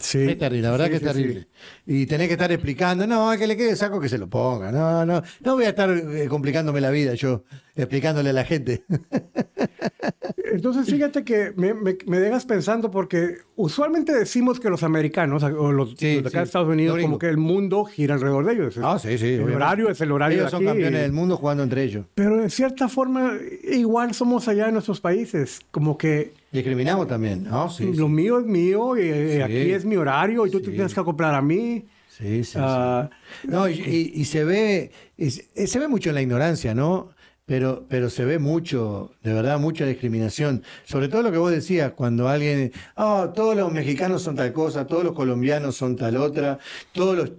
Sí. 0.00 0.18
Es 0.30 0.38
terrible, 0.38 0.62
la 0.62 0.70
verdad 0.72 0.84
Sí, 0.86 0.90
que 0.90 0.96
es 0.96 1.02
sí, 1.02 1.08
sí. 1.08 1.14
terrible. 1.14 1.48
Y 1.86 2.06
tenés 2.06 2.26
que 2.28 2.34
estar 2.34 2.52
explicando, 2.52 3.06
no, 3.06 3.30
que 3.38 3.46
le 3.46 3.56
quede 3.56 3.74
saco 3.76 3.98
que 4.00 4.08
se 4.08 4.18
lo 4.18 4.28
ponga. 4.28 4.70
No, 4.70 5.06
no, 5.06 5.22
no 5.40 5.54
voy 5.54 5.64
a 5.64 5.70
estar 5.70 5.90
eh, 5.90 6.26
complicándome 6.28 6.80
la 6.80 6.90
vida 6.90 7.14
yo, 7.14 7.44
explicándole 7.74 8.30
a 8.30 8.32
la 8.34 8.44
gente. 8.44 8.84
Entonces, 10.52 10.86
fíjate 10.86 11.24
que 11.24 11.52
me, 11.56 11.74
me- 11.74 11.96
me 12.06 12.18
dejas 12.20 12.44
pensando 12.46 12.90
porque 12.90 13.38
usualmente 13.56 14.12
decimos 14.12 14.60
que 14.60 14.70
los 14.70 14.82
americanos 14.82 15.42
o 15.42 15.72
los, 15.72 15.94
Sí, 15.96 16.14
los 16.16 16.22
de 16.24 16.28
acá 16.28 16.30
sí, 16.30 16.36
de 16.38 16.42
Estados 16.44 16.68
Unidos, 16.68 16.98
como 17.00 17.18
que 17.18 17.28
el 17.28 17.36
mundo 17.36 17.84
gira 17.84 18.14
alrededor 18.14 18.46
de 18.46 18.52
ellos. 18.54 18.78
Ah, 18.82 18.98
sí, 18.98 19.18
sí, 19.18 19.26
El 19.26 19.34
obviamente. 19.42 19.56
horario 19.56 19.90
es 19.90 20.00
el 20.00 20.12
horario 20.12 20.38
Ellos 20.38 20.46
de 20.46 20.50
son 20.50 20.60
aquí. 20.62 20.66
campeones 20.74 21.00
del 21.02 21.12
mundo 21.12 21.36
jugando 21.36 21.62
entre 21.62 21.82
ellos. 21.84 22.06
Pero 22.14 22.36
de 22.38 22.50
cierta 22.50 22.88
forma, 22.88 23.32
igual 23.64 24.14
somos 24.14 24.48
allá 24.48 24.68
en 24.68 24.74
nuestros 24.74 25.00
países. 25.00 25.60
Como 25.70 25.98
que 25.98 26.32
Discriminamos 26.50 27.06
también, 27.06 27.44
¿no? 27.44 27.68
Sí, 27.68 27.84
lo 27.92 28.06
sí, 28.06 28.12
mío 28.12 28.38
es 28.38 28.46
mío 28.46 28.96
y 28.96 29.02
eh, 29.02 29.32
Sí. 29.36 29.42
aquí 29.42 29.70
es 29.72 29.84
mi 29.84 29.96
horario 29.96 30.46
y 30.46 30.50
tú 30.50 30.60
te 30.60 30.70
tienes 30.70 30.94
que 30.94 31.00
acoplar 31.00 31.34
a 31.34 31.42
mí. 31.42 31.84
sí, 32.08 32.42
sí, 32.44 32.44
sí. 32.44 32.58
Ah, 32.58 33.10
No, 33.44 33.68
y, 33.68 33.74
y- 33.74 34.12
y 34.20 34.24
se 34.24 34.44
ve, 34.44 34.90
y 35.16 35.30
se 35.30 35.66
se 35.66 35.78
ve 35.78 35.88
mucho 35.88 36.08
en 36.10 36.14
la 36.16 36.22
ignorancia, 36.22 36.74
¿no? 36.74 37.10
Pero, 37.46 37.86
pero 37.88 38.10
se 38.10 38.24
ve 38.26 38.38
mucho, 38.38 39.12
de 39.22 39.32
verdad, 39.32 39.58
mucha 39.58 39.86
discriminación. 39.86 40.62
Sobre 40.84 41.08
todo 41.08 41.22
lo 41.22 41.32
que 41.32 41.38
vos 41.38 41.50
decías, 41.50 41.92
cuando 41.92 42.28
alguien, 42.28 42.72
oh, 42.96 43.30
todos 43.34 43.56
los 43.56 43.72
mexicanos 43.72 44.22
son 44.22 44.36
tal 44.36 44.52
cosa, 44.52 44.86
todos 44.86 45.02
los 45.04 45.14
colombianos 45.14 45.74
son 45.76 45.96
tal 45.96 46.16
otra, 46.18 46.58
todos 46.92 47.16
los 47.16 47.32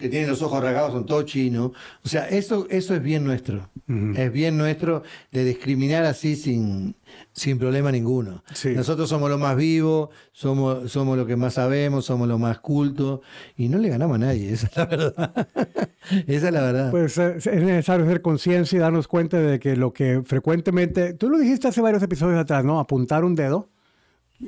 que 0.00 0.08
tienen 0.08 0.30
los 0.30 0.40
ojos 0.40 0.62
rasgados 0.62 0.92
son 0.92 1.04
todos 1.04 1.26
chinos. 1.26 1.72
O 2.02 2.08
sea, 2.08 2.26
eso, 2.28 2.66
eso 2.70 2.94
es 2.94 3.02
bien 3.02 3.22
nuestro. 3.22 3.68
Es 4.14 4.32
bien 4.32 4.56
nuestro 4.56 5.02
de 5.32 5.44
discriminar 5.44 6.04
así 6.04 6.36
sin, 6.36 6.94
sin 7.32 7.58
problema 7.58 7.90
ninguno. 7.90 8.44
Sí. 8.54 8.70
Nosotros 8.70 9.08
somos 9.08 9.28
los 9.28 9.38
más 9.38 9.56
vivos, 9.56 10.10
somos, 10.32 10.90
somos 10.90 11.18
los 11.18 11.26
que 11.26 11.36
más 11.36 11.54
sabemos, 11.54 12.04
somos 12.04 12.28
los 12.28 12.38
más 12.38 12.60
cultos 12.60 13.20
y 13.56 13.68
no 13.68 13.78
le 13.78 13.88
ganamos 13.88 14.14
a 14.14 14.18
nadie, 14.18 14.52
esa 14.52 14.68
es 14.68 14.76
la 14.76 14.86
verdad. 14.86 15.48
esa 16.26 16.46
es 16.46 16.52
la 16.52 16.62
verdad. 16.62 16.90
Pues 16.92 17.18
eh, 17.18 17.36
es 17.36 17.46
necesario 17.46 18.06
hacer 18.06 18.22
conciencia 18.22 18.76
y 18.76 18.80
darnos 18.80 19.08
cuenta 19.08 19.40
de 19.40 19.58
que 19.58 19.74
lo 19.74 19.92
que 19.92 20.22
frecuentemente, 20.24 21.12
tú 21.14 21.28
lo 21.28 21.38
dijiste 21.38 21.66
hace 21.68 21.80
varios 21.80 22.02
episodios 22.02 22.38
atrás, 22.38 22.64
¿no? 22.64 22.78
Apuntar 22.78 23.24
un 23.24 23.34
dedo 23.34 23.68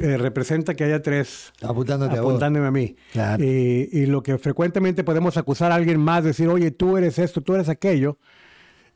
eh, 0.00 0.16
representa 0.16 0.74
que 0.74 0.84
haya 0.84 1.02
tres 1.02 1.52
Apuntándote 1.62 2.16
a 2.16 2.20
apuntándome 2.20 2.66
a 2.66 2.70
mí. 2.70 2.96
Claro. 3.12 3.44
Y, 3.44 3.88
y 3.92 4.06
lo 4.06 4.22
que 4.22 4.38
frecuentemente 4.38 5.04
podemos 5.04 5.36
acusar 5.36 5.72
a 5.72 5.74
alguien 5.74 6.00
más, 6.00 6.24
decir, 6.24 6.48
oye, 6.48 6.70
tú 6.70 6.96
eres 6.96 7.18
esto, 7.18 7.40
tú 7.40 7.54
eres 7.54 7.68
aquello. 7.68 8.18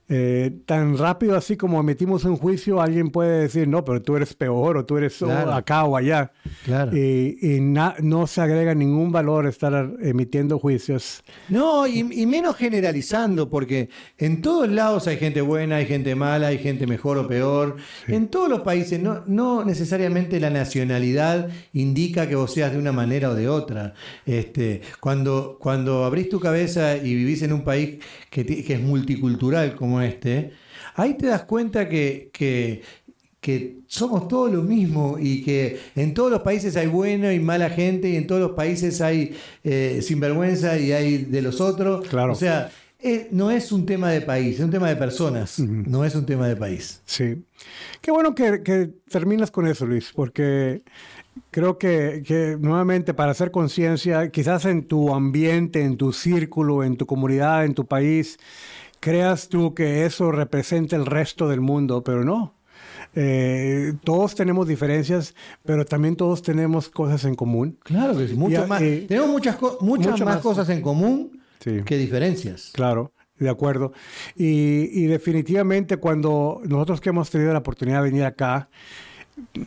Eh, 0.09 0.53
tan 0.67 0.97
rápido 0.97 1.37
así 1.37 1.57
como 1.57 1.81
emitimos 1.81 2.25
un 2.25 2.37
juicio, 2.37 2.81
alguien 2.81 3.11
puede 3.11 3.41
decir, 3.43 3.67
no, 3.67 3.85
pero 3.85 4.01
tú 4.03 4.17
eres 4.17 4.35
peor 4.35 4.77
o 4.77 4.85
tú 4.85 4.97
eres 4.99 5.17
Claro. 5.19 5.53
acá 5.53 5.85
o 5.85 5.97
allá. 5.97 6.31
Claro. 6.65 6.97
Y, 6.97 7.39
y 7.41 7.61
na- 7.61 7.97
no 8.01 8.27
se 8.27 8.41
agrega 8.41 8.75
ningún 8.75 9.11
valor 9.11 9.47
estar 9.47 9.91
emitiendo 10.01 10.59
juicios. 10.59 11.23
No, 11.49 11.87
y, 11.87 12.01
y 12.23 12.27
menos 12.27 12.57
generalizando, 12.57 13.49
porque 13.51 13.89
en 14.19 14.43
todos 14.43 14.69
lados 14.69 15.07
hay 15.09 15.17
gente 15.17 15.41
buena, 15.41 15.77
hay 15.77 15.87
gente 15.87 16.15
mala, 16.15 16.49
hay 16.49 16.59
gente 16.59 16.87
mejor 16.87 17.19
o 17.19 17.27
peor. 17.27 17.77
En 18.07 18.29
todos 18.29 18.49
los 18.49 18.61
países, 18.61 19.01
no, 19.01 19.23
no 19.27 19.65
necesariamente 19.65 20.39
la 20.39 20.51
nacionalidad 20.51 21.49
indica 21.73 22.29
que 22.29 22.37
vos 22.37 22.53
seas 22.53 22.73
de 22.73 22.79
una 22.79 22.93
manera 22.93 23.31
o 23.31 23.35
de 23.35 23.49
otra. 23.49 23.95
Este, 24.25 24.83
cuando, 25.01 25.57
cuando 25.61 26.05
abrís 26.05 26.29
tu 26.29 26.39
cabeza 26.41 26.97
y 26.97 27.15
vivís 27.15 27.43
en 27.43 27.53
un 27.53 27.63
país 27.65 27.99
que, 28.31 28.45
que 28.45 28.75
es 28.75 28.81
multicultural 28.81 29.75
como 29.75 29.96
este, 30.03 30.53
ahí 30.95 31.15
te 31.15 31.27
das 31.27 31.45
cuenta 31.45 31.89
que, 31.89 32.31
que, 32.33 32.83
que 33.41 33.79
somos 33.87 34.29
todos 34.29 34.53
lo 34.53 34.63
mismo 34.63 35.17
y 35.21 35.43
que 35.43 35.79
en 35.95 36.15
todos 36.15 36.31
los 36.31 36.43
países 36.43 36.77
hay 36.77 36.87
buena 36.87 37.33
y 37.33 37.41
mala 37.41 37.71
gente 37.71 38.09
y 38.09 38.17
en 38.17 38.27
todos 38.27 38.41
los 38.41 38.53
países 38.53 39.01
hay 39.01 39.37
eh, 39.63 40.01
sinvergüenza 40.03 40.79
y 40.79 40.93
hay 40.93 41.19
de 41.19 41.43
los 41.43 41.61
otros. 41.61 42.07
Claro. 42.09 42.33
O 42.33 42.35
sea, 42.35 42.71
eh, 42.99 43.29
no 43.31 43.51
es 43.51 43.73
un 43.73 43.87
tema 43.87 44.11
de 44.11 44.23
país, 44.23 44.57
es 44.57 44.65
un 44.65 44.71
tema 44.71 44.89
de 44.89 44.97
personas, 44.97 45.59
no 45.61 46.05
es 46.05 46.15
un 46.15 46.27
tema 46.27 46.49
de 46.49 46.57
país. 46.57 47.03
Sí. 47.05 47.45
Qué 48.01 48.11
bueno 48.11 48.35
que, 48.35 48.63
que 48.63 48.91
terminas 49.09 49.51
con 49.51 49.67
eso, 49.67 49.87
Luis, 49.87 50.13
porque 50.15 50.83
creo 51.51 51.79
que, 51.79 52.23
que 52.27 52.57
nuevamente 52.59 53.15
para 53.15 53.33
hacer 53.33 53.51
conciencia, 53.51 54.31
quizás 54.31 54.65
en 54.65 54.87
tu 54.87 55.15
ambiente, 55.15 55.83
en 55.83 55.97
tu 55.97 56.13
círculo, 56.13 56.83
en 56.83 56.97
tu 56.97 57.07
comunidad, 57.07 57.65
en 57.65 57.75
tu 57.75 57.87
país, 57.87 58.39
creas 59.01 59.49
tú 59.49 59.75
que 59.75 60.05
eso 60.07 60.33
representa 60.33 60.97
el 60.97 61.07
resto 61.07 61.49
del 61.49 61.61
mundo, 61.61 62.03
pero 62.05 62.25
no. 62.25 62.55
Eh, 63.15 63.95
todos 64.05 64.35
tenemos 64.35 64.67
diferencias, 64.69 65.35
pero 65.65 65.85
también 65.87 66.17
todos 66.17 66.43
tenemos 66.43 66.89
cosas 66.89 67.25
en 67.25 67.35
común. 67.35 67.79
Claro 67.83 68.17
que 68.17 68.29
sí, 68.29 68.35
mucho 68.35 68.67
más. 68.67 68.83
eh, 68.83 69.07
tenemos 69.09 69.31
muchas, 69.31 69.57
muchas 69.81 70.13
mucho 70.13 70.25
más, 70.25 70.35
más. 70.37 70.43
cosas 70.43 70.69
en 70.69 70.83
común 70.83 71.41
Sí. 71.61 71.83
que 71.85 71.97
diferencias. 71.97 72.71
Claro, 72.75 73.13
de 73.39 73.49
acuerdo. 73.49 73.93
Y, 74.37 74.91
y 74.93 75.07
definitivamente 75.07 75.97
cuando 75.97 76.61
nosotros 76.65 77.01
que 77.01 77.09
hemos 77.09 77.31
tenido 77.31 77.53
la 77.53 77.61
oportunidad 77.61 78.03
de 78.03 78.11
venir 78.11 78.25
acá, 78.25 78.69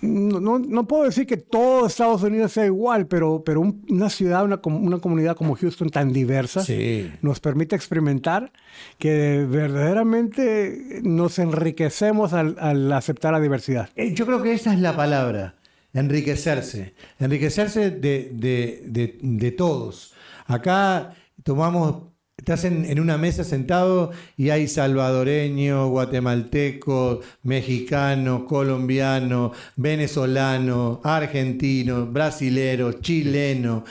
no, 0.02 0.60
no- 0.60 0.88
puedo 0.88 1.04
decir 1.04 1.26
que 1.28 1.38
todo 1.38 1.86
Estados 1.88 2.24
Unidos 2.24 2.52
sea 2.54 2.66
igual, 2.66 3.08
pero, 3.08 3.44
pero 3.46 3.62
un- 3.62 3.86
una 3.90 4.10
ciudad, 4.10 4.44
una, 4.44 4.60
una 4.64 4.98
comunidad 5.00 5.36
como 5.36 5.56
Houston 5.56 5.90
tan 5.90 6.12
diversa 6.14 6.62
Sí. 6.64 7.12
nos 7.22 7.40
permite 7.40 7.76
experimentar 7.76 8.52
que 8.98 9.46
verdaderamente 9.50 11.02
nos 11.04 11.40
enriquecemos 11.40 12.34
al, 12.34 12.56
al 12.60 12.92
aceptar 12.94 13.34
la 13.34 13.40
diversidad. 13.40 13.90
Eh, 13.96 14.14
Yo 14.14 14.26
creo 14.26 14.42
que 14.42 14.54
esa 14.54 14.74
es 14.74 14.80
la 14.80 14.96
palabra, 14.96 15.56
enriquecerse. 15.94 16.94
Enriquecerse 17.20 17.92
de, 17.92 18.32
de- 18.34 18.84
de- 18.88 19.18
de 19.22 19.52
todos. 19.52 20.14
Acá 20.46 21.14
tomamos, 21.44 22.04
estás 22.40 22.64
en, 22.64 22.86
en 22.86 23.00
una 23.00 23.18
mesa 23.18 23.44
sentado 23.44 24.12
y 24.38 24.50
hay 24.50 24.68
salvadoreño, 24.68 25.90
guatemalteco, 25.90 27.20
mexicano, 27.44 28.46
colombiano, 28.46 29.52
venezolano, 29.76 31.02
argentino, 31.04 32.06
brasilero, 32.06 32.94
chileno, 32.94 33.84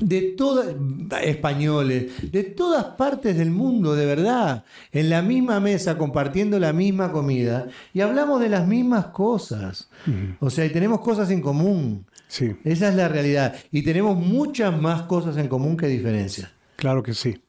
de 0.00 0.22
todas, 0.36 0.74
españoles, 1.22 2.30
de 2.32 2.42
todas 2.42 2.84
partes 2.84 3.38
del 3.38 3.52
mundo, 3.52 3.94
de 3.94 4.06
verdad, 4.06 4.64
en 4.92 5.08
la 5.08 5.22
misma 5.22 5.60
mesa, 5.60 5.96
compartiendo 5.96 6.58
la 6.58 6.72
misma 6.72 7.12
comida, 7.12 7.68
y 7.94 8.00
hablamos 8.00 8.40
de 8.40 8.48
las 8.48 8.66
mismas 8.66 9.06
cosas. 9.06 9.88
O 10.40 10.50
sea, 10.50 10.64
y 10.64 10.70
tenemos 10.70 11.00
cosas 11.00 11.30
en 11.30 11.40
común. 11.40 12.04
Sí, 12.26 12.54
Esa 12.64 12.88
es 12.88 12.94
la 12.94 13.08
realidad. 13.08 13.54
Y 13.72 13.82
tenemos 13.82 14.18
muchas 14.18 14.78
más 14.78 15.02
cosas 15.02 15.38
en 15.38 15.48
común 15.48 15.78
que 15.78 15.86
diferencias. 15.86 16.50
Claro 16.78 17.02
que 17.02 17.12
sí. 17.12 17.42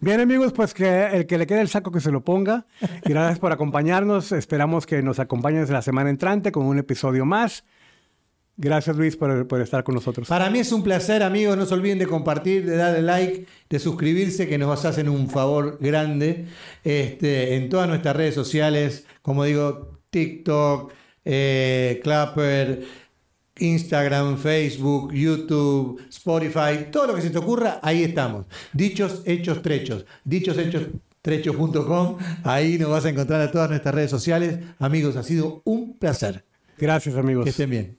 Bien 0.00 0.18
amigos, 0.18 0.54
pues 0.54 0.72
que 0.72 1.06
el 1.12 1.26
que 1.26 1.36
le 1.36 1.46
quede 1.46 1.60
el 1.60 1.68
saco 1.68 1.92
que 1.92 2.00
se 2.00 2.10
lo 2.10 2.22
ponga. 2.22 2.66
Gracias 3.04 3.38
por 3.38 3.52
acompañarnos. 3.52 4.32
Esperamos 4.32 4.86
que 4.86 5.02
nos 5.02 5.18
acompañes 5.18 5.68
la 5.68 5.82
semana 5.82 6.08
entrante 6.08 6.50
con 6.50 6.64
un 6.64 6.78
episodio 6.78 7.26
más. 7.26 7.64
Gracias 8.56 8.96
Luis 8.96 9.16
por, 9.16 9.60
estar 9.60 9.84
con 9.84 9.94
nosotros. 9.94 10.28
Para 10.28 10.48
mí 10.48 10.58
es 10.58 10.72
un 10.72 10.82
placer, 10.82 11.22
amigos. 11.22 11.56
No 11.56 11.66
se 11.66 11.74
olviden 11.74 11.98
de 11.98 12.06
compartir, 12.06 12.64
de 12.64 12.76
darle 12.76 13.02
like, 13.02 13.46
de 13.68 13.78
suscribirse, 13.78 14.48
que 14.48 14.56
nos 14.56 14.84
hacen 14.84 15.08
un 15.08 15.28
favor 15.28 15.78
grande 15.80 16.46
este, 16.82 17.56
en 17.56 17.68
todas 17.68 17.88
nuestras 17.88 18.16
redes 18.16 18.34
sociales. 18.34 19.06
Como 19.20 19.44
digo, 19.44 20.00
TikTok, 20.10 20.92
eh, 21.26 22.00
Clapper, 22.02 22.82
Instagram, 23.60 24.38
Facebook, 24.38 25.12
YouTube, 25.12 26.00
Spotify, 26.08 26.90
todo 26.90 27.08
lo 27.08 27.14
que 27.14 27.22
se 27.22 27.30
te 27.30 27.38
ocurra, 27.38 27.78
ahí 27.82 28.02
estamos. 28.02 28.46
Dichos, 28.72 29.22
hechos, 29.24 29.62
trechos. 29.62 30.04
Dichos, 30.24 30.58
hechos, 30.58 30.84
trechos.com. 31.22 32.18
Ahí 32.44 32.78
nos 32.78 32.90
vas 32.90 33.04
a 33.04 33.10
encontrar 33.10 33.40
a 33.40 33.50
todas 33.50 33.70
nuestras 33.70 33.94
redes 33.94 34.10
sociales. 34.10 34.58
Amigos, 34.78 35.16
ha 35.16 35.22
sido 35.22 35.62
un 35.64 35.98
placer. 35.98 36.44
Gracias 36.78 37.14
amigos. 37.14 37.44
Que 37.44 37.50
estén 37.50 37.70
bien. 37.70 37.98